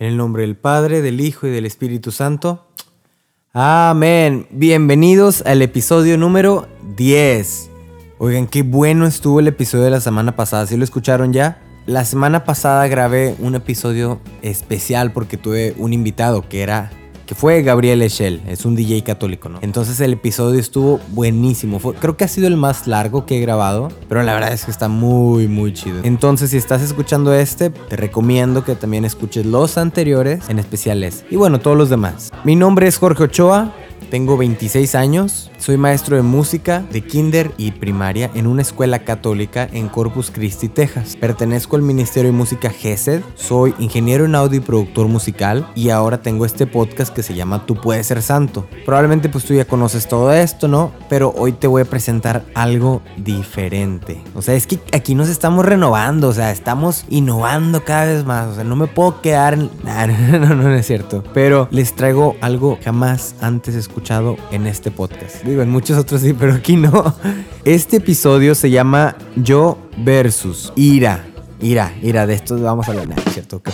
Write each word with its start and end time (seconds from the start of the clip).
En 0.00 0.06
el 0.06 0.16
nombre 0.16 0.44
del 0.44 0.56
Padre, 0.56 1.02
del 1.02 1.20
Hijo 1.20 1.46
y 1.46 1.50
del 1.50 1.66
Espíritu 1.66 2.10
Santo. 2.10 2.66
Amén. 3.52 4.46
Bienvenidos 4.50 5.42
al 5.44 5.60
episodio 5.60 6.16
número 6.16 6.66
10. 6.96 7.70
Oigan, 8.16 8.46
qué 8.46 8.62
bueno 8.62 9.06
estuvo 9.06 9.40
el 9.40 9.48
episodio 9.48 9.84
de 9.84 9.90
la 9.90 10.00
semana 10.00 10.34
pasada. 10.36 10.66
¿Sí 10.66 10.78
lo 10.78 10.84
escucharon 10.84 11.34
ya? 11.34 11.60
La 11.84 12.06
semana 12.06 12.46
pasada 12.46 12.88
grabé 12.88 13.36
un 13.40 13.54
episodio 13.56 14.22
especial 14.40 15.12
porque 15.12 15.36
tuve 15.36 15.74
un 15.76 15.92
invitado 15.92 16.48
que 16.48 16.62
era 16.62 16.90
que 17.30 17.36
fue 17.36 17.62
Gabriel 17.62 18.02
Echel, 18.02 18.42
es 18.48 18.64
un 18.64 18.74
DJ 18.74 19.04
católico, 19.04 19.48
¿no? 19.48 19.60
Entonces 19.62 20.00
el 20.00 20.14
episodio 20.14 20.58
estuvo 20.58 20.98
buenísimo, 21.10 21.78
creo 21.78 22.16
que 22.16 22.24
ha 22.24 22.28
sido 22.28 22.48
el 22.48 22.56
más 22.56 22.88
largo 22.88 23.24
que 23.24 23.38
he 23.38 23.40
grabado, 23.40 23.88
pero 24.08 24.24
la 24.24 24.34
verdad 24.34 24.52
es 24.52 24.64
que 24.64 24.72
está 24.72 24.88
muy, 24.88 25.46
muy 25.46 25.72
chido. 25.72 26.00
Entonces 26.02 26.50
si 26.50 26.56
estás 26.56 26.82
escuchando 26.82 27.32
este, 27.32 27.70
te 27.70 27.94
recomiendo 27.94 28.64
que 28.64 28.74
también 28.74 29.04
escuches 29.04 29.46
los 29.46 29.78
anteriores, 29.78 30.48
en 30.48 30.58
especiales, 30.58 31.24
y 31.30 31.36
bueno, 31.36 31.60
todos 31.60 31.76
los 31.76 31.88
demás. 31.88 32.32
Mi 32.42 32.56
nombre 32.56 32.88
es 32.88 32.98
Jorge 32.98 33.22
Ochoa, 33.22 33.76
tengo 34.10 34.36
26 34.36 34.94
años, 34.96 35.50
soy 35.58 35.76
maestro 35.76 36.16
de 36.16 36.22
música 36.22 36.84
de 36.90 37.00
kinder 37.02 37.52
y 37.56 37.70
primaria 37.70 38.30
en 38.34 38.48
una 38.48 38.62
escuela 38.62 38.98
católica 38.98 39.68
en 39.72 39.88
Corpus 39.88 40.32
Christi, 40.32 40.68
Texas. 40.68 41.16
Pertenezco 41.16 41.76
al 41.76 41.82
Ministerio 41.82 42.32
de 42.32 42.36
Música 42.36 42.70
GESED, 42.70 43.22
soy 43.36 43.72
ingeniero 43.78 44.24
en 44.24 44.34
audio 44.34 44.58
y 44.58 44.62
productor 44.62 45.06
musical 45.06 45.70
y 45.76 45.90
ahora 45.90 46.22
tengo 46.22 46.44
este 46.44 46.66
podcast 46.66 47.14
que 47.14 47.22
se 47.22 47.34
llama 47.34 47.64
Tú 47.66 47.76
puedes 47.76 48.08
ser 48.08 48.20
santo. 48.20 48.66
Probablemente 48.84 49.28
pues 49.28 49.44
tú 49.44 49.54
ya 49.54 49.64
conoces 49.64 50.08
todo 50.08 50.32
esto, 50.32 50.66
¿no? 50.66 50.92
Pero 51.08 51.32
hoy 51.36 51.52
te 51.52 51.68
voy 51.68 51.82
a 51.82 51.84
presentar 51.84 52.44
algo 52.54 53.02
diferente. 53.16 54.20
O 54.34 54.42
sea, 54.42 54.54
es 54.54 54.66
que 54.66 54.80
aquí 54.92 55.14
nos 55.14 55.28
estamos 55.28 55.64
renovando, 55.64 56.28
o 56.28 56.32
sea, 56.32 56.50
estamos 56.50 57.04
innovando 57.10 57.84
cada 57.84 58.06
vez 58.06 58.24
más. 58.24 58.48
O 58.48 58.54
sea, 58.56 58.64
no 58.64 58.74
me 58.74 58.88
puedo 58.88 59.20
quedar... 59.20 59.54
En... 59.54 59.70
no, 60.40 60.54
no, 60.54 60.54
no 60.56 60.74
es 60.74 60.86
cierto. 60.86 61.22
Pero 61.32 61.68
les 61.70 61.94
traigo 61.94 62.34
algo 62.40 62.76
jamás 62.82 63.36
antes 63.40 63.76
escuchado 63.76 63.99
en 64.50 64.66
este 64.66 64.90
podcast. 64.90 65.44
Digo, 65.44 65.62
en 65.62 65.70
muchos 65.70 65.98
otros 65.98 66.22
sí, 66.22 66.32
pero 66.32 66.54
aquí 66.54 66.76
no. 66.76 67.14
Este 67.64 67.98
episodio 67.98 68.54
se 68.54 68.70
llama 68.70 69.14
Yo 69.36 69.78
versus 69.98 70.72
Ira. 70.74 71.26
Ira, 71.60 71.92
ira, 72.02 72.26
de 72.26 72.34
esto 72.34 72.58
vamos 72.58 72.88
a 72.88 72.92
hablar, 72.92 73.20
¿cierto? 73.30 73.62
Qué 73.62 73.70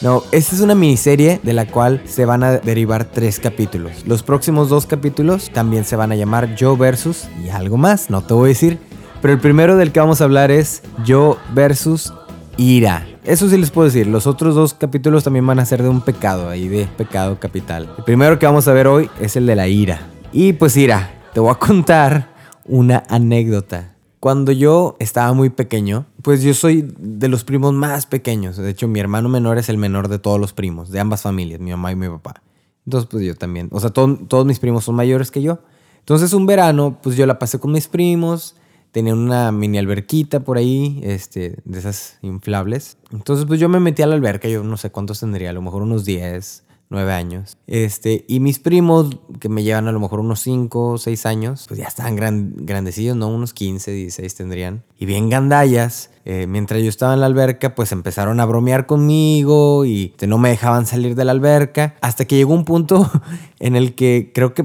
No, 0.00 0.22
esta 0.30 0.54
es 0.54 0.60
una 0.60 0.76
miniserie 0.76 1.40
de 1.42 1.52
la 1.52 1.66
cual 1.66 2.00
se 2.06 2.24
van 2.24 2.44
a 2.44 2.52
derivar 2.52 3.06
tres 3.06 3.40
capítulos. 3.40 4.06
Los 4.06 4.22
próximos 4.22 4.68
dos 4.68 4.86
capítulos 4.86 5.50
también 5.52 5.84
se 5.84 5.96
van 5.96 6.12
a 6.12 6.14
llamar 6.14 6.54
Yo 6.54 6.76
versus 6.76 7.24
y 7.44 7.48
algo 7.48 7.76
más, 7.76 8.08
no 8.08 8.22
te 8.22 8.34
voy 8.34 8.44
a 8.44 8.48
decir. 8.48 8.78
Pero 9.20 9.34
el 9.34 9.40
primero 9.40 9.76
del 9.76 9.90
que 9.90 9.98
vamos 9.98 10.20
a 10.20 10.24
hablar 10.24 10.52
es 10.52 10.82
Yo 11.04 11.36
versus 11.52 12.12
Ira. 12.56 13.06
Eso 13.24 13.48
sí 13.48 13.56
les 13.56 13.70
puedo 13.70 13.86
decir. 13.86 14.06
Los 14.06 14.26
otros 14.26 14.54
dos 14.54 14.74
capítulos 14.74 15.24
también 15.24 15.46
van 15.46 15.58
a 15.58 15.66
ser 15.66 15.82
de 15.82 15.88
un 15.88 16.00
pecado, 16.00 16.48
ahí 16.48 16.68
de 16.68 16.86
pecado 16.86 17.38
capital. 17.40 17.90
El 17.98 18.04
primero 18.04 18.38
que 18.38 18.46
vamos 18.46 18.68
a 18.68 18.72
ver 18.72 18.86
hoy 18.86 19.10
es 19.20 19.36
el 19.36 19.46
de 19.46 19.56
la 19.56 19.68
ira. 19.68 20.06
Y 20.32 20.52
pues 20.52 20.76
ira, 20.76 21.22
te 21.32 21.40
voy 21.40 21.50
a 21.50 21.56
contar 21.56 22.32
una 22.64 23.02
anécdota. 23.08 23.94
Cuando 24.20 24.52
yo 24.52 24.96
estaba 25.00 25.32
muy 25.32 25.50
pequeño, 25.50 26.06
pues 26.22 26.42
yo 26.42 26.54
soy 26.54 26.88
de 26.98 27.28
los 27.28 27.44
primos 27.44 27.74
más 27.74 28.06
pequeños. 28.06 28.56
De 28.56 28.70
hecho, 28.70 28.88
mi 28.88 29.00
hermano 29.00 29.28
menor 29.28 29.58
es 29.58 29.68
el 29.68 29.76
menor 29.76 30.08
de 30.08 30.18
todos 30.18 30.40
los 30.40 30.52
primos, 30.52 30.90
de 30.90 31.00
ambas 31.00 31.22
familias, 31.22 31.60
mi 31.60 31.72
mamá 31.72 31.92
y 31.92 31.96
mi 31.96 32.08
papá. 32.08 32.42
Entonces, 32.86 33.08
pues 33.10 33.24
yo 33.24 33.34
también. 33.34 33.68
O 33.72 33.80
sea, 33.80 33.90
todos 33.90 34.46
mis 34.46 34.60
primos 34.60 34.84
son 34.84 34.94
mayores 34.94 35.30
que 35.30 35.42
yo. 35.42 35.58
Entonces, 35.98 36.32
un 36.32 36.46
verano, 36.46 36.98
pues 37.02 37.16
yo 37.16 37.26
la 37.26 37.38
pasé 37.38 37.58
con 37.58 37.72
mis 37.72 37.88
primos 37.88 38.54
Tenían 38.94 39.18
una 39.18 39.50
mini 39.50 39.78
alberquita 39.78 40.44
por 40.44 40.56
ahí, 40.56 41.00
este, 41.02 41.56
de 41.64 41.78
esas 41.80 42.16
inflables. 42.22 42.96
Entonces, 43.10 43.44
pues 43.44 43.58
yo 43.58 43.68
me 43.68 43.80
metí 43.80 44.02
a 44.02 44.06
la 44.06 44.14
alberca, 44.14 44.46
yo 44.46 44.62
no 44.62 44.76
sé 44.76 44.90
cuántos 44.90 45.18
tendría, 45.18 45.50
a 45.50 45.52
lo 45.52 45.62
mejor 45.62 45.82
unos 45.82 46.04
10, 46.04 46.62
9 46.90 47.12
años. 47.12 47.58
Este, 47.66 48.24
y 48.28 48.38
mis 48.38 48.60
primos, 48.60 49.18
que 49.40 49.48
me 49.48 49.64
llevan 49.64 49.88
a 49.88 49.92
lo 49.92 49.98
mejor 49.98 50.20
unos 50.20 50.38
5, 50.42 50.98
6 50.98 51.26
años, 51.26 51.64
pues 51.66 51.80
ya 51.80 51.86
estaban 51.86 52.14
gran, 52.14 52.54
grandecillos, 52.56 53.16
¿no? 53.16 53.26
Unos 53.26 53.52
15, 53.52 53.90
16 53.90 54.32
tendrían. 54.36 54.84
Y 54.96 55.06
bien 55.06 55.28
gandallas. 55.28 56.10
Eh, 56.24 56.46
mientras 56.46 56.80
yo 56.80 56.88
estaba 56.88 57.14
en 57.14 57.20
la 57.20 57.26
alberca, 57.26 57.74
pues 57.74 57.90
empezaron 57.90 58.38
a 58.38 58.44
bromear 58.44 58.86
conmigo 58.86 59.84
y 59.84 60.14
no 60.24 60.38
me 60.38 60.50
dejaban 60.50 60.86
salir 60.86 61.16
de 61.16 61.24
la 61.24 61.32
alberca. 61.32 61.96
Hasta 62.00 62.26
que 62.26 62.36
llegó 62.36 62.54
un 62.54 62.64
punto 62.64 63.10
en 63.58 63.74
el 63.74 63.96
que 63.96 64.30
creo 64.32 64.54
que 64.54 64.64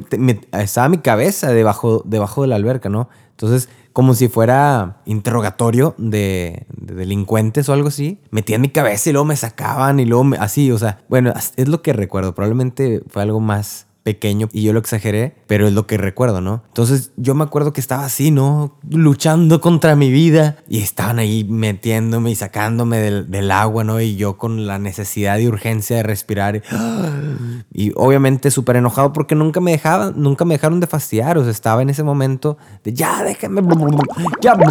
estaba 0.53 0.87
mi 0.87 0.99
cabeza 0.99 1.51
debajo, 1.51 2.03
debajo 2.05 2.43
de 2.43 2.49
la 2.49 2.57
alberca, 2.57 2.89
¿no? 2.89 3.09
Entonces 3.31 3.69
como 3.93 4.13
si 4.13 4.27
fuera 4.29 5.01
interrogatorio 5.05 5.95
de, 5.97 6.65
delincuentes 6.69 7.67
o 7.69 7.73
algo 7.73 7.89
así. 7.89 8.19
Metían 8.31 8.61
mi 8.61 8.69
cabeza 8.69 9.09
y 9.09 9.13
luego 9.13 9.25
me 9.25 9.35
sacaban 9.35 9.99
y 9.99 10.05
luego 10.05 10.25
así, 10.39 10.71
o 10.71 10.77
sea, 10.77 10.99
bueno, 11.09 11.33
es 11.55 11.67
lo 11.67 11.81
que 11.81 11.93
recuerdo. 11.93 12.33
Probablemente 12.33 13.01
fue 13.09 13.23
algo 13.23 13.39
más 13.39 13.88
pequeño 14.09 14.49
y 14.51 14.63
yo 14.63 14.73
lo 14.73 14.79
exageré, 14.79 15.35
pero 15.45 15.67
es 15.67 15.73
lo 15.73 15.85
que 15.85 15.95
recuerdo, 15.95 16.41
¿no? 16.41 16.63
Entonces 16.69 17.11
yo 17.15 17.35
me 17.35 17.43
acuerdo 17.43 17.73
que 17.73 17.79
estaba 17.79 18.05
así, 18.05 18.31
¿no? 18.31 18.79
Luchando 18.89 19.61
contra 19.61 19.95
mi 19.95 20.09
vida 20.09 20.57
y 20.67 20.79
estaban 20.79 21.19
ahí 21.19 21.43
metiéndome 21.43 22.31
y 22.31 22.35
sacándome 22.35 22.97
del, 22.97 23.51
agua, 23.51 23.83
¿no? 23.83 24.01
Y 24.01 24.15
yo 24.15 24.35
con 24.35 24.65
la 24.65 24.79
necesidad 24.79 25.37
y 25.37 25.47
urgencia 25.47 25.97
de 25.97 26.03
respirar 26.03 26.63
y, 27.71 27.91
obviamente 27.95 28.49
súper 28.49 28.77
enojado 28.77 29.13
porque 29.13 29.35
nunca 29.35 29.59
me 29.59 29.71
dejaban, 29.71 30.13
nunca 30.15 30.43
me 30.43 30.55
dejaron 30.55 30.79
de 30.79 30.87
fastidiar, 30.87 31.37
o 31.37 31.43
sea, 31.43 31.51
estaba 31.51 31.83
en 31.83 31.91
ese 31.91 32.01
momento 32.01 32.57
de 32.83 32.93
ya 32.93 33.23
déjame, 33.23 33.61
ya, 34.41 34.55
me 34.55 34.65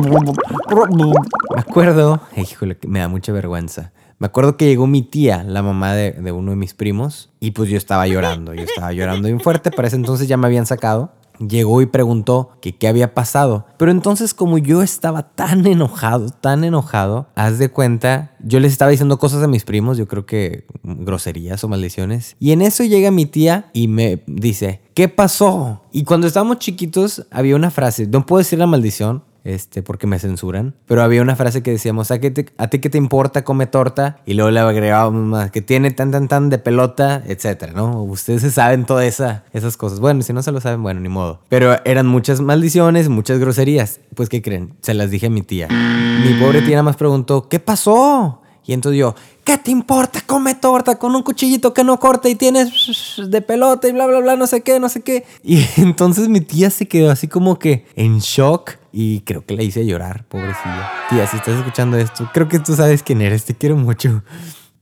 acuerdo, 1.56 2.20
híjole, 2.36 2.76
me 2.88 2.98
da 2.98 3.06
mucha 3.06 3.30
vergüenza. 3.30 3.92
Me 4.18 4.26
acuerdo 4.26 4.56
que 4.56 4.66
llegó 4.66 4.88
mi 4.88 5.02
tía, 5.02 5.44
la 5.44 5.62
mamá 5.62 5.94
de, 5.94 6.32
uno 6.32 6.50
de 6.50 6.56
mis 6.56 6.74
primos, 6.74 7.30
y 7.38 7.52
pues 7.52 7.70
yo 7.70 7.76
estaba 7.76 8.08
llorando, 8.08 8.52
yo 8.52 8.62
estaba 8.62 8.92
llorando 8.92 9.28
bien 9.28 9.38
fuerte, 9.40 9.70
para 9.70 9.86
ese 9.86 9.96
entonces 9.96 10.26
ya 10.26 10.36
me 10.36 10.46
habían 10.46 10.66
sacado. 10.66 11.12
Llegó 11.38 11.80
y 11.82 11.86
preguntó 11.86 12.50
que 12.60 12.74
qué 12.74 12.88
había 12.88 13.14
pasado. 13.14 13.64
Pero 13.76 13.92
entonces 13.92 14.34
como 14.34 14.58
yo 14.58 14.82
estaba 14.82 15.22
tan 15.22 15.64
enojado, 15.68 16.30
tan 16.30 16.64
enojado, 16.64 17.28
haz 17.36 17.60
de 17.60 17.68
cuenta, 17.68 18.32
yo 18.40 18.58
les 18.58 18.72
estaba 18.72 18.90
diciendo 18.90 19.20
cosas 19.20 19.44
a 19.44 19.46
mis 19.46 19.64
primos, 19.64 19.98
yo 19.98 20.08
creo 20.08 20.26
que 20.26 20.66
groserías 20.82 21.62
o 21.62 21.68
maldiciones. 21.68 22.34
Y 22.40 22.50
en 22.50 22.60
eso 22.60 22.82
llega 22.82 23.12
mi 23.12 23.24
tía 23.24 23.70
y 23.72 23.86
me 23.86 24.24
dice, 24.26 24.80
¿qué 24.94 25.08
pasó? 25.08 25.82
Y 25.92 26.02
cuando 26.02 26.26
estábamos 26.26 26.58
chiquitos 26.58 27.24
había 27.30 27.54
una 27.54 27.70
frase, 27.70 28.08
no 28.08 28.26
puedo 28.26 28.38
decir 28.38 28.58
la 28.58 28.66
maldición, 28.66 29.22
este, 29.48 29.82
porque 29.82 30.06
me 30.06 30.18
censuran. 30.18 30.74
Pero 30.86 31.02
había 31.02 31.22
una 31.22 31.34
frase 31.34 31.62
que 31.62 31.70
decíamos, 31.70 32.10
¿a, 32.10 32.20
te, 32.20 32.46
a 32.58 32.68
ti 32.68 32.78
qué 32.80 32.90
te 32.90 32.98
importa, 32.98 33.44
come 33.44 33.66
torta? 33.66 34.18
Y 34.26 34.34
luego 34.34 34.50
le 34.50 34.60
agregábamos 34.60 35.26
más, 35.26 35.50
que 35.50 35.62
tiene 35.62 35.90
tan, 35.90 36.10
tan, 36.10 36.28
tan 36.28 36.50
de 36.50 36.58
pelota, 36.58 37.22
etcétera, 37.26 37.72
¿no? 37.72 38.02
Ustedes 38.02 38.52
saben 38.52 38.84
todas 38.84 39.06
esa, 39.06 39.44
esas 39.52 39.76
cosas. 39.76 40.00
Bueno, 40.00 40.22
si 40.22 40.32
no 40.32 40.42
se 40.42 40.52
lo 40.52 40.60
saben, 40.60 40.82
bueno, 40.82 41.00
ni 41.00 41.08
modo. 41.08 41.40
Pero 41.48 41.76
eran 41.84 42.06
muchas 42.06 42.40
maldiciones, 42.40 43.08
muchas 43.08 43.38
groserías. 43.38 44.00
Pues, 44.14 44.28
¿qué 44.28 44.42
creen? 44.42 44.74
Se 44.82 44.92
las 44.92 45.10
dije 45.10 45.26
a 45.26 45.30
mi 45.30 45.42
tía. 45.42 45.68
Mi 45.68 46.34
pobre 46.34 46.60
tía 46.62 46.82
más 46.82 46.96
preguntó, 46.96 47.48
¿qué 47.48 47.58
pasó? 47.58 48.42
Y 48.68 48.74
entonces 48.74 49.00
yo, 49.00 49.14
¿qué 49.44 49.56
te 49.56 49.70
importa? 49.70 50.20
Come 50.26 50.54
torta 50.54 50.98
con 50.98 51.16
un 51.16 51.22
cuchillito 51.22 51.72
que 51.72 51.84
no 51.84 51.98
corta 51.98 52.28
y 52.28 52.34
tienes 52.34 53.16
de 53.16 53.40
pelota 53.40 53.88
y 53.88 53.92
bla, 53.92 54.06
bla, 54.06 54.18
bla, 54.18 54.36
no 54.36 54.46
sé 54.46 54.60
qué, 54.60 54.78
no 54.78 54.90
sé 54.90 55.00
qué. 55.00 55.24
Y 55.42 55.64
entonces 55.78 56.28
mi 56.28 56.42
tía 56.42 56.68
se 56.68 56.86
quedó 56.86 57.10
así 57.10 57.28
como 57.28 57.58
que 57.58 57.86
en 57.96 58.18
shock 58.18 58.72
y 58.92 59.20
creo 59.20 59.44
que 59.44 59.54
la 59.56 59.62
hice 59.62 59.86
llorar, 59.86 60.26
pobrecilla. 60.28 60.90
Tía, 61.10 61.26
si 61.26 61.36
estás 61.36 61.58
escuchando 61.58 61.96
esto, 61.96 62.28
creo 62.32 62.48
que 62.48 62.58
tú 62.58 62.74
sabes 62.74 63.02
quién 63.02 63.20
eres, 63.20 63.44
te 63.44 63.54
quiero 63.54 63.76
mucho. 63.76 64.22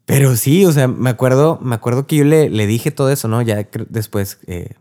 Pero 0.05 0.37
sí, 0.37 0.65
o 0.65 0.73
sea, 0.73 0.89
me 0.89 1.11
acuerdo, 1.11 1.59
me 1.61 1.75
acuerdo 1.75 2.07
que 2.07 2.17
yo 2.17 2.25
le, 2.25 2.49
le 2.49 2.67
dije 2.67 2.91
todo 2.91 3.11
eso, 3.11 3.27
¿no? 3.27 3.43
Ya 3.43 3.67
después 3.89 4.39
eh, 4.47 4.75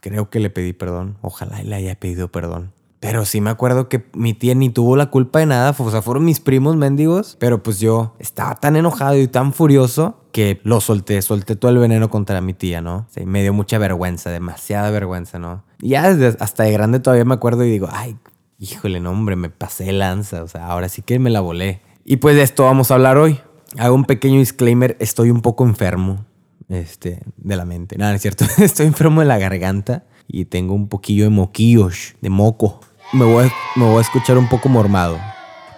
creo 0.00 0.30
que 0.30 0.40
le 0.40 0.50
pedí 0.50 0.72
perdón. 0.72 1.18
Ojalá 1.20 1.62
le 1.62 1.76
haya 1.76 1.94
pedido 1.94 2.28
perdón. 2.28 2.72
Pero 3.00 3.24
sí 3.24 3.40
me 3.40 3.48
acuerdo 3.48 3.88
que 3.88 4.04
mi 4.12 4.34
tía 4.34 4.54
ni 4.54 4.68
tuvo 4.68 4.94
la 4.94 5.06
culpa 5.06 5.38
de 5.38 5.46
nada, 5.46 5.74
o 5.76 5.90
sea, 5.90 6.02
fueron 6.02 6.24
mis 6.26 6.38
primos 6.38 6.76
mendigos, 6.76 7.36
pero 7.40 7.62
pues 7.62 7.80
yo 7.80 8.14
estaba 8.18 8.56
tan 8.56 8.76
enojado 8.76 9.16
y 9.16 9.26
tan 9.26 9.54
furioso 9.54 10.20
que 10.32 10.60
lo 10.64 10.82
solté, 10.82 11.22
solté 11.22 11.56
todo 11.56 11.70
el 11.70 11.78
veneno 11.78 12.10
contra 12.10 12.42
mi 12.42 12.52
tía, 12.52 12.82
¿no? 12.82 13.06
Me 13.24 13.40
dio 13.40 13.54
mucha 13.54 13.78
vergüenza, 13.78 14.28
demasiada 14.28 14.90
vergüenza, 14.90 15.38
¿no? 15.38 15.64
Y 15.80 15.90
ya 15.90 16.08
hasta 16.40 16.64
de 16.64 16.72
grande 16.72 17.00
todavía 17.00 17.24
me 17.24 17.32
acuerdo 17.32 17.64
y 17.64 17.70
digo, 17.70 17.88
ay, 17.90 18.18
híjole, 18.60 19.00
no, 19.00 19.10
hombre, 19.10 19.34
me 19.34 19.50
pasé 19.50 19.90
lanza, 19.90 20.44
o 20.44 20.48
sea, 20.48 20.66
ahora 20.66 20.88
sí 20.88 21.02
que 21.02 21.18
me 21.18 21.30
la 21.30 21.40
volé. 21.40 21.80
Y 22.04 22.16
pues 22.16 22.36
de 22.36 22.42
esto 22.42 22.64
vamos 22.64 22.90
a 22.90 22.94
hablar 22.94 23.18
hoy. 23.18 23.40
Hago 23.78 23.96
un 23.96 24.04
pequeño 24.04 24.38
disclaimer, 24.38 24.96
estoy 25.00 25.30
un 25.30 25.42
poco 25.42 25.64
enfermo, 25.64 26.26
este, 26.68 27.22
de 27.36 27.56
la 27.56 27.64
mente. 27.64 27.96
Nada, 27.98 28.14
es 28.14 28.22
cierto, 28.22 28.44
estoy 28.58 28.86
enfermo 28.86 29.20
de 29.20 29.26
la 29.26 29.38
garganta 29.38 30.04
y 30.28 30.44
tengo 30.44 30.74
un 30.74 30.88
poquillo 30.88 31.24
de 31.24 31.30
moquillos, 31.30 32.14
de 32.20 32.30
moco 32.30 32.80
me 33.12 33.24
voy, 33.24 33.46
a, 33.46 33.52
me 33.76 33.84
voy 33.84 33.98
a 33.98 34.00
escuchar 34.02 34.38
un 34.38 34.48
poco 34.48 34.68
mormado. 34.68 35.18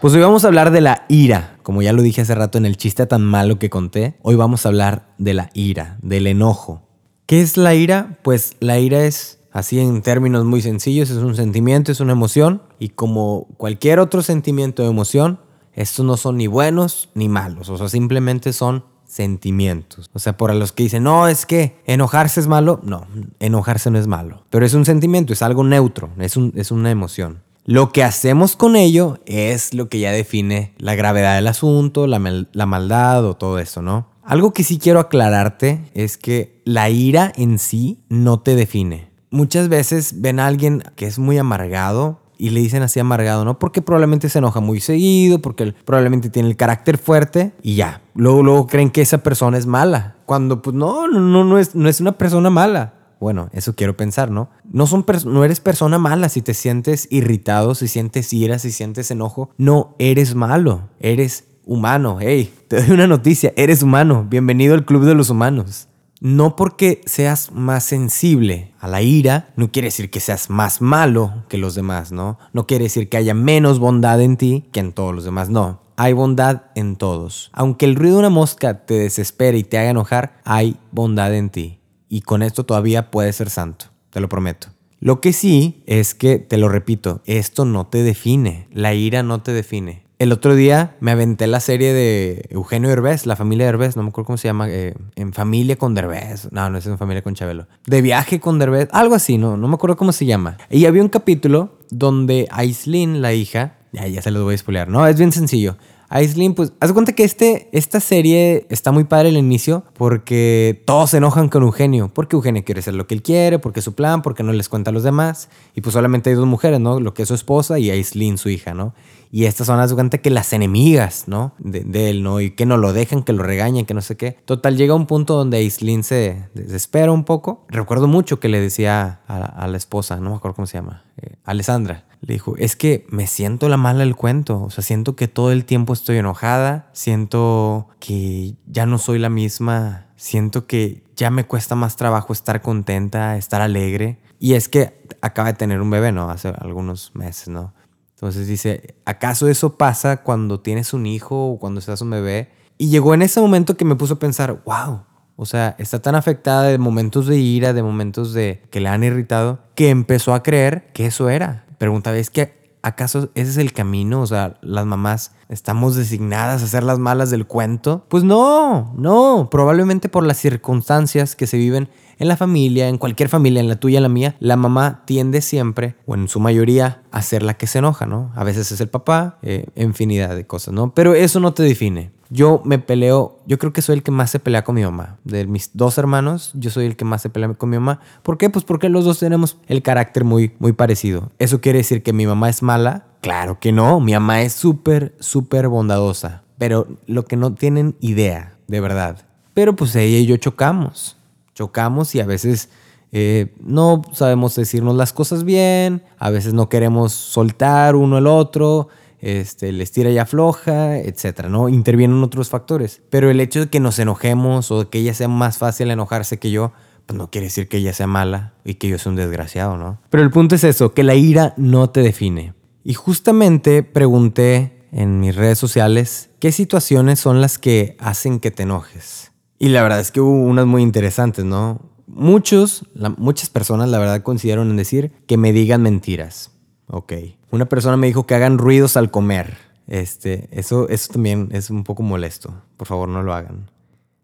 Pues 0.00 0.14
hoy 0.14 0.20
vamos 0.20 0.44
a 0.44 0.49
hablar 0.49 0.70
de 0.70 0.81
la 0.81 1.05
ira. 1.08 1.56
Como 1.62 1.81
ya 1.81 1.93
lo 1.93 2.02
dije 2.02 2.20
hace 2.20 2.34
rato 2.34 2.58
en 2.58 2.67
el 2.67 2.76
chiste 2.76 3.06
tan 3.06 3.23
malo 3.23 3.58
que 3.58 3.70
conté, 3.70 4.17
hoy 4.23 4.34
vamos 4.34 4.67
a 4.67 4.69
hablar 4.69 5.14
de 5.19 5.34
la 5.34 5.49
ira, 5.55 5.96
del 6.02 6.26
enojo. 6.26 6.82
¿Qué 7.26 7.40
es 7.40 7.56
la 7.56 7.75
ira? 7.75 8.19
Pues 8.23 8.56
la 8.61 8.79
ira 8.79 9.05
es, 9.05 9.38
así 9.53 9.79
en 9.79 10.03
términos 10.03 10.45
muy 10.45 10.63
sencillos, 10.63 11.11
es 11.11 11.19
un 11.19 11.37
sentimiento, 11.37 11.93
es 11.93 12.01
una 12.01 12.13
emoción. 12.13 12.63
Y 12.79 12.91
como 12.91 13.47
cualquier 13.57 13.99
otro 13.99 14.23
sentimiento 14.23 14.83
o 14.83 14.91
emoción, 14.91 15.41
estos 15.75 16.05
no 16.05 16.17
son 16.17 16.37
ni 16.37 16.47
buenos 16.47 17.11
ni 17.15 17.29
malos. 17.29 17.69
O 17.69 17.79
sea, 17.79 17.89
simplemente 17.89 18.53
son 18.53 18.85
sentimientos. 19.05 20.11
O 20.15 20.19
sea, 20.19 20.37
por 20.37 20.55
los 20.55 20.73
que 20.73 20.85
dicen, 20.85 21.03
no, 21.03 21.29
es 21.29 21.45
que 21.45 21.77
enojarse 21.85 22.41
es 22.41 22.47
malo. 22.47 22.81
No, 22.83 23.07
enojarse 23.41 23.91
no 23.91 23.99
es 23.99 24.07
malo. 24.07 24.45
Pero 24.49 24.65
es 24.65 24.75
un 24.75 24.87
sentimiento, 24.87 25.33
es 25.33 25.43
algo 25.43 25.65
neutro, 25.65 26.11
es, 26.19 26.37
un, 26.37 26.53
es 26.57 26.71
una 26.71 26.91
emoción. 26.91 27.43
Lo 27.65 27.93
que 27.93 28.03
hacemos 28.03 28.57
con 28.57 28.75
ello 28.75 29.21
es 29.25 29.73
lo 29.75 29.89
que 29.89 30.01
ya 30.01 30.11
define 30.11 30.75
la 30.79 30.97
gravedad 30.97 31.37
del 31.37 31.47
asunto, 31.47 32.07
la, 32.07 32.19
la 32.53 32.67
maldad 32.67 33.25
o 33.25 33.37
todo 33.37 33.59
eso, 33.59 33.83
¿no? 33.83 34.09
Algo 34.25 34.53
que 34.53 34.65
sí 34.65 34.79
quiero 34.79 34.99
aclararte 34.99 35.91
es 35.95 36.17
que 36.17 36.61
la 36.65 36.91
ira 36.91 37.33
en 37.37 37.59
sí 37.59 38.03
no 38.09 38.41
te 38.41 38.57
define. 38.57 39.12
Muchas 39.32 39.70
veces 39.70 40.20
ven 40.20 40.40
a 40.40 40.46
alguien 40.46 40.84
que 40.94 41.06
es 41.06 41.19
muy 41.19 41.38
amargado 41.38 42.20
y 42.37 42.50
le 42.50 42.61
dicen 42.61 42.82
así 42.82 43.00
amargado, 43.00 43.46
¿no? 43.46 43.58
Porque 43.58 43.81
probablemente 43.81 44.29
se 44.29 44.40
enoja 44.40 44.61
muy 44.61 44.79
seguido, 44.79 45.40
porque 45.40 45.73
probablemente 45.87 46.29
tiene 46.29 46.50
el 46.50 46.56
carácter 46.58 46.99
fuerte 46.99 47.55
y 47.62 47.76
ya. 47.76 48.02
Luego, 48.14 48.43
luego 48.43 48.67
creen 48.67 48.90
que 48.90 49.00
esa 49.00 49.23
persona 49.23 49.56
es 49.56 49.64
mala. 49.64 50.17
Cuando 50.26 50.61
pues 50.61 50.76
no, 50.76 51.08
no, 51.08 51.44
no, 51.44 51.58
es, 51.58 51.75
no 51.75 51.88
es 51.88 52.02
una 52.02 52.12
persona 52.12 52.50
mala. 52.50 52.93
Bueno, 53.20 53.49
eso 53.52 53.75
quiero 53.75 53.96
pensar, 53.96 54.31
¿no? 54.31 54.50
No, 54.70 54.87
son 54.87 55.06
no 55.25 55.44
eres 55.44 55.61
persona 55.61 55.96
mala 55.96 56.29
si 56.29 56.43
te 56.43 56.52
sientes 56.52 57.08
irritado, 57.11 57.75
si 57.75 57.88
sientes 57.88 58.31
ira, 58.34 58.58
si 58.58 58.70
sientes 58.70 59.11
enojo. 59.11 59.49
No 59.56 59.96
eres 59.99 60.34
malo, 60.34 60.90
eres 61.00 61.44
humano. 61.64 62.19
Hey, 62.20 62.52
te 62.69 62.82
doy 62.82 62.90
una 62.90 63.06
noticia, 63.06 63.55
eres 63.56 63.82
humano. 63.82 64.26
Bienvenido 64.29 64.75
al 64.75 64.84
club 64.84 65.06
de 65.06 65.14
los 65.14 65.31
humanos. 65.31 65.88
No 66.25 66.55
porque 66.55 67.01
seas 67.05 67.51
más 67.51 67.83
sensible 67.83 68.71
a 68.79 68.87
la 68.87 69.03
ira, 69.03 69.53
no 69.57 69.73
quiere 69.73 69.89
decir 69.89 70.09
que 70.09 70.21
seas 70.21 70.51
más 70.51 70.81
malo 70.81 71.43
que 71.49 71.59
los 71.59 71.75
demás, 71.75 72.13
¿no? 72.13 72.39
No 72.53 72.65
quiere 72.65 72.85
decir 72.85 73.09
que 73.09 73.17
haya 73.17 73.35
menos 73.35 73.81
bondad 73.81 74.21
en 74.21 74.37
ti 74.37 74.69
que 74.71 74.79
en 74.79 74.93
todos 74.93 75.13
los 75.13 75.25
demás, 75.25 75.51
no. 75.51 75.83
Hay 75.97 76.13
bondad 76.13 76.63
en 76.77 76.95
todos. 76.95 77.51
Aunque 77.53 77.87
el 77.87 77.97
ruido 77.97 78.15
de 78.15 78.21
una 78.21 78.31
mosca 78.31 78.87
te 78.87 78.95
desespere 78.95 79.59
y 79.59 79.65
te 79.65 79.79
haga 79.79 79.91
enojar, 79.91 80.41
hay 80.45 80.77
bondad 80.93 81.35
en 81.35 81.51
ti. 81.51 81.81
Y 82.09 82.21
con 82.21 82.45
esto 82.45 82.63
todavía 82.63 83.11
puedes 83.11 83.35
ser 83.35 83.51
santo, 83.51 83.87
te 84.11 84.21
lo 84.21 84.29
prometo. 84.29 84.69
Lo 85.01 85.21
que 85.21 85.33
sí 85.33 85.83
es 85.89 86.15
que, 86.15 86.39
te 86.39 86.57
lo 86.57 86.69
repito, 86.69 87.23
esto 87.27 87.65
no 87.65 87.89
te 87.89 88.05
define. 88.05 88.69
La 88.71 88.95
ira 88.95 89.25
no 89.25 89.43
te 89.43 89.53
define. 89.53 90.02
El 90.23 90.31
otro 90.31 90.55
día 90.55 90.95
me 91.01 91.11
aventé 91.11 91.49
la 91.49 91.59
serie 91.59 91.93
de 91.93 92.47
Eugenio 92.51 92.89
Derbez, 92.89 93.27
la 93.27 93.35
familia 93.35 93.67
Derbez, 93.67 93.97
no 93.97 94.05
me 94.05 94.11
acuerdo 94.11 94.27
cómo 94.27 94.37
se 94.37 94.47
llama, 94.47 94.71
eh, 94.71 94.95
en 95.17 95.33
familia 95.33 95.75
con 95.75 95.97
Derbez. 95.97 96.47
No, 96.53 96.71
no 96.71 96.79
es 96.79 96.87
en 96.87 96.97
familia 96.97 97.23
con 97.23 97.35
Chabelo. 97.35 97.67
De 97.87 98.03
viaje 98.03 98.39
con 98.39 98.61
Derbez, 98.61 98.89
algo 98.93 99.17
así, 99.17 99.37
no, 99.37 99.57
no 99.57 99.67
me 99.67 99.75
acuerdo 99.75 99.97
cómo 99.97 100.13
se 100.13 100.25
llama. 100.25 100.59
Y 100.71 100.87
había 100.87 101.03
un 101.03 101.09
capítulo 101.09 101.77
donde 101.91 102.47
Aislinn, 102.53 103.21
la 103.21 103.33
hija, 103.33 103.79
ya, 103.91 104.07
ya 104.07 104.23
se 104.23 104.31
los 104.31 104.45
voy 104.45 104.55
a 104.55 104.59
spoilear, 104.59 104.87
no, 104.87 105.05
es 105.09 105.19
bien 105.19 105.33
sencillo. 105.33 105.77
Aislinn, 106.09 106.55
pues, 106.55 106.75
haz 106.79 106.93
cuenta 106.93 107.15
que 107.15 107.25
este, 107.25 107.71
esta 107.73 107.99
serie 107.99 108.67
está 108.69 108.93
muy 108.93 109.05
padre 109.05 109.31
el 109.31 109.39
inicio 109.39 109.83
porque 109.95 110.83
todos 110.85 111.11
se 111.11 111.17
enojan 111.17 111.49
con 111.49 111.63
Eugenio. 111.63 112.13
Porque 112.13 112.37
Eugenio 112.37 112.63
quiere 112.65 112.81
hacer 112.81 112.93
lo 112.93 113.07
que 113.07 113.15
él 113.15 113.23
quiere, 113.23 113.59
porque 113.59 113.81
es 113.81 113.85
su 113.85 113.95
plan, 113.95 114.21
porque 114.21 114.43
no 114.43 114.53
les 114.53 114.69
cuenta 114.69 114.91
a 114.91 114.93
los 114.93 115.05
demás. 115.05 115.49
Y 115.75 115.81
pues 115.81 115.95
solamente 115.95 116.29
hay 116.29 116.37
dos 116.37 116.47
mujeres, 116.47 116.81
¿no? 116.81 117.01
Lo 117.01 117.15
que 117.15 117.23
es 117.23 117.29
su 117.29 117.35
esposa 117.35 117.79
y 117.79 117.91
Aislinn, 117.91 118.37
su 118.37 118.51
hija, 118.51 118.75
¿no? 118.75 118.93
Y 119.32 119.46
estas 119.46 119.67
son, 119.67 119.81
haz 119.81 119.94
cuenta 119.94 120.19
que 120.19 120.31
las 120.31 120.52
enemigas, 120.52 121.25
¿no? 121.26 121.55
De, 121.58 122.11
él, 122.11 122.23
¿no? 122.23 122.40
Y 122.40 122.50
que 122.50 122.67
no 122.67 122.76
lo 122.76 122.93
dejan, 122.93 123.23
que 123.23 123.32
lo 123.32 123.43
regañan, 123.43 123.87
que 123.87 123.94
no 123.94 124.02
sé 124.02 124.17
qué. 124.17 124.37
Total, 124.44 124.76
llega 124.76 124.94
un 124.94 125.06
punto 125.06 125.34
donde 125.34 125.56
Aislinn 125.56 126.05
se 126.05 126.50
desespera 126.55 127.11
un 127.11 127.25
poco. 127.25 127.64
Recuerdo 127.69 128.06
mucho 128.06 128.38
que 128.38 128.49
le 128.49 128.61
decía 128.61 129.23
a, 129.26 129.67
la 129.67 129.76
esposa, 129.79 130.20
no 130.20 130.31
me 130.31 130.37
acuerdo 130.37 130.55
cómo 130.56 130.67
se 130.67 130.76
llama, 130.76 131.05
eh, 131.17 131.37
Alessandra 131.44 132.05
le 132.23 132.34
dijo, 132.34 132.55
es 132.56 132.76
que 132.76 133.05
me 133.11 133.26
siento 133.26 133.69
la 133.69 133.76
mala 133.76 134.00
del 134.00 134.14
cuento, 134.14 134.62
o 134.62 134.70
sea, 134.70 134.84
siento 134.84 135.17
que 135.17 135.26
todo 135.26 135.50
el 135.50 135.64
tiempo 135.64 135.93
estoy 135.93 136.19
enojada, 136.19 136.88
siento 136.93 137.88
que 137.99 138.55
ya 138.67 138.87
no 138.87 138.99
soy 138.99 139.19
la 139.19 139.29
misma, 139.29 140.06
siento 140.14 140.69
que 140.69 141.02
ya 141.17 141.31
me 141.31 141.44
cuesta 141.44 141.75
más 141.75 141.96
trabajo 141.96 142.32
estar 142.32 142.62
contenta, 142.62 143.37
estar 143.37 143.61
alegre. 143.61 144.20
Y 144.38 144.55
es 144.55 144.69
que 144.69 145.05
acaba 145.20 145.52
de 145.52 145.58
tener 145.58 145.81
un 145.81 145.90
bebé, 145.90 146.12
¿no? 146.12 146.31
Hace 146.31 146.52
algunos 146.58 147.12
meses, 147.14 147.49
¿no? 147.49 147.75
Entonces 148.23 148.47
dice, 148.47 148.95
¿acaso 149.05 149.49
eso 149.49 149.77
pasa 149.77 150.23
cuando 150.23 150.61
tienes 150.61 150.95
un 150.95 151.07
hijo 151.07 151.51
o 151.51 151.59
cuando 151.59 151.81
estás 151.81 152.01
un 152.03 152.11
bebé? 152.11 152.53
Y 152.79 152.89
llegó 152.89 153.15
en 153.15 153.23
ese 153.23 153.41
momento 153.41 153.77
que 153.77 153.85
me 153.85 153.97
puso 153.97 154.15
a 154.15 154.19
pensar, 154.19 154.63
wow, 154.65 155.03
o 155.35 155.45
sea, 155.45 155.75
está 155.79 156.01
tan 156.01 156.15
afectada 156.15 156.63
de 156.63 156.79
momentos 156.79 157.27
de 157.27 157.39
ira, 157.39 157.73
de 157.73 157.83
momentos 157.83 158.33
de 158.33 158.63
que 158.71 158.81
le 158.81 158.89
han 158.89 159.03
irritado, 159.03 159.59
que 159.75 159.91
empezó 159.91 160.35
a 160.35 160.43
creer 160.43 160.93
que 160.93 161.07
eso 161.07 161.29
era 161.29 161.67
preguntaba, 161.83 162.17
¿es 162.17 162.31
que 162.31 162.77
acaso 162.83 163.31
ese 163.35 163.51
es 163.51 163.57
el 163.57 163.73
camino? 163.73 164.21
O 164.21 164.27
sea, 164.29 164.57
las 164.61 164.87
mamás 164.87 165.33
estamos 165.49 165.97
designadas 165.97 166.63
a 166.63 166.69
ser 166.69 166.85
las 166.85 167.01
malas 167.01 167.29
del 167.29 167.45
cuento. 167.45 168.07
Pues 168.09 168.23
no, 168.23 168.95
no, 168.97 169.49
probablemente 169.51 170.09
por 170.09 170.25
las 170.25 170.37
circunstancias 170.37 171.35
que 171.35 171.49
se 171.49 171.57
viven 171.57 171.89
en 172.19 172.29
la 172.29 172.37
familia, 172.37 172.88
en 172.88 172.99
cualquier 172.99 173.29
familia, 173.29 173.61
en 173.61 173.69
la 173.69 173.76
tuya, 173.76 173.99
en 173.99 174.03
la 174.03 174.09
mía, 174.09 174.37
la 174.41 174.56
mamá 174.56 175.03
tiende 175.05 175.41
siempre, 175.41 175.97
o 176.06 176.14
en 176.14 176.29
su 176.29 176.41
mayoría, 176.41 177.03
a 177.11 177.23
ser 177.23 177.43
la 177.43 177.55
que 177.55 177.67
se 177.67 177.79
enoja, 177.79 178.06
¿no? 178.06 178.32
A 178.35 178.44
veces 178.44 178.73
es 178.73 178.81
el 178.81 178.88
papá, 178.88 179.38
eh, 179.43 179.67
infinidad 179.76 180.35
de 180.35 180.47
cosas, 180.47 180.75
¿no? 180.75 180.93
Pero 180.94 181.14
eso 181.14 181.41
no 181.41 181.53
te 181.55 181.62
define. 181.62 182.11
Yo 182.31 182.62
me 182.64 182.79
peleo, 182.79 183.41
yo 183.47 183.59
creo 183.59 183.75
que 183.75 183.82
soy 183.82 183.97
el 183.97 184.03
que 184.03 184.11
más 184.11 184.31
se 184.31 184.38
pelea 184.38 184.64
con 184.64 184.75
mi 184.75 184.82
mamá. 184.82 185.19
De 185.23 185.47
mis 185.47 185.70
dos 185.75 185.99
hermanos, 185.99 186.50
yo 186.55 186.70
soy 186.70 186.87
el 186.87 186.97
que 186.97 187.05
más 187.05 187.20
se 187.20 187.29
pelea 187.29 187.53
con 187.53 187.69
mi 187.69 187.76
mamá. 187.76 188.00
¿Por 188.23 188.38
qué? 188.38 188.49
Pues 188.49 188.65
porque 188.65 188.88
los 188.88 189.05
dos 189.05 189.19
tenemos 189.19 189.58
el 189.67 189.82
carácter 189.82 190.25
muy, 190.25 190.55
muy 190.58 190.73
parecido. 190.73 191.31
¿Eso 191.38 191.61
quiere 191.61 191.81
decir 191.81 192.03
que 192.03 192.15
mi 192.15 192.26
mamá 192.26 192.49
es 192.49 192.62
mala? 192.62 193.05
Claro 193.20 193.61
que 193.61 193.70
no, 193.70 194.00
mi 194.00 194.15
mamá 194.15 194.41
es 194.41 194.55
súper, 194.55 195.15
súper 195.20 195.69
bondadosa. 195.69 196.43
Pero 196.56 196.87
lo 197.06 197.26
que 197.26 197.37
no 197.37 197.53
tienen 197.53 197.97
idea, 198.00 198.56
de 198.67 198.81
verdad. 198.81 199.26
Pero 199.53 199.76
pues 199.76 199.94
ella 199.94 200.17
y 200.17 200.25
yo 200.25 200.38
chocamos. 200.38 201.19
Chocamos 201.62 202.14
y 202.17 202.20
a 202.20 202.26
veces 202.26 202.70
eh, 203.12 203.55
no 203.61 204.03
sabemos 204.12 204.56
decirnos 204.56 204.97
las 204.97 205.12
cosas 205.12 205.44
bien, 205.44 206.03
a 206.19 206.31
veces 206.31 206.55
no 206.55 206.69
queremos 206.69 207.12
soltar 207.12 207.94
uno 207.94 208.17
al 208.17 208.26
otro 208.26 208.88
este, 209.23 209.70
les 209.70 209.93
tira 209.93 210.11
y 210.11 210.19
afloja, 210.19 210.99
etcétera, 210.99 211.49
¿no? 211.49 211.69
Intervienen 211.69 212.23
otros 212.25 212.49
factores. 212.49 213.03
Pero 213.09 213.31
el 213.31 213.41
hecho 213.41 213.61
de 213.61 213.70
que 213.70 213.79
nos 213.79 213.99
enojemos 214.00 214.73
o 214.73 214.91
que 214.91 214.99
ella 214.99 215.14
sea 215.14 215.29
más 215.29 215.59
fácil 215.59 215.93
enojarse 215.93 216.38
que 216.38 216.51
yo, 216.51 216.72
pues 217.06 217.17
no 217.17 217.31
quiere 217.31 217.46
decir 217.46 217.69
que 217.69 217.77
ella 217.77 217.93
sea 217.93 218.08
mala 218.08 218.55
y 218.65 218.75
que 218.75 218.89
yo 218.89 218.98
sea 218.98 219.10
un 219.10 219.17
desgraciado, 219.17 219.77
¿no? 219.77 220.01
Pero 220.10 220.25
el 220.25 220.31
punto 220.31 220.56
es 220.56 220.65
eso, 220.65 220.93
que 220.93 221.05
la 221.05 221.15
ira 221.15 221.55
no 221.56 221.89
te 221.89 222.01
define. 222.01 222.55
Y 222.82 222.94
justamente 222.94 223.84
pregunté 223.84 224.87
en 224.91 225.20
mis 225.20 225.37
redes 225.37 225.58
sociales 225.58 226.31
qué 226.41 226.51
situaciones 226.51 227.20
son 227.20 227.41
las 227.41 227.58
que 227.58 227.96
hacen 228.01 228.41
que 228.41 228.51
te 228.51 228.65
enojes. 228.65 229.31
Y 229.63 229.69
la 229.69 229.81
verdad 229.85 230.01
es 230.01 230.11
que 230.11 230.21
hubo 230.21 230.33
unas 230.33 230.67
muy 230.67 230.83
interesantes, 230.83 231.45
¿no? 231.45 231.83
Muchos, 232.09 232.85
muchas 233.17 233.49
personas 233.49 233.89
la 233.91 234.01
verdad 234.01 234.25
consideraron 234.25 234.69
en 234.71 234.77
decir 234.77 235.13
que 235.29 235.37
me 235.37 235.53
digan 235.53 235.83
mentiras. 235.83 236.51
Ok. 236.89 237.13
Una 237.53 237.67
persona 237.67 237.97
me 237.97 238.09
dijo 238.09 238.27
que 238.27 238.35
hagan 238.35 238.59
ruidos 238.59 238.97
al 238.97 239.13
comer. 239.13 239.57
Este, 239.87 240.49
eso, 240.51 240.89
eso 240.89 241.13
también 241.13 241.49
es 241.53 241.71
un 241.71 241.85
poco 241.85 242.03
molesto. 242.03 242.53
Por 242.77 242.89
favor, 242.89 243.09
no 243.09 243.23
lo 243.23 243.35
hagan. 243.35 243.71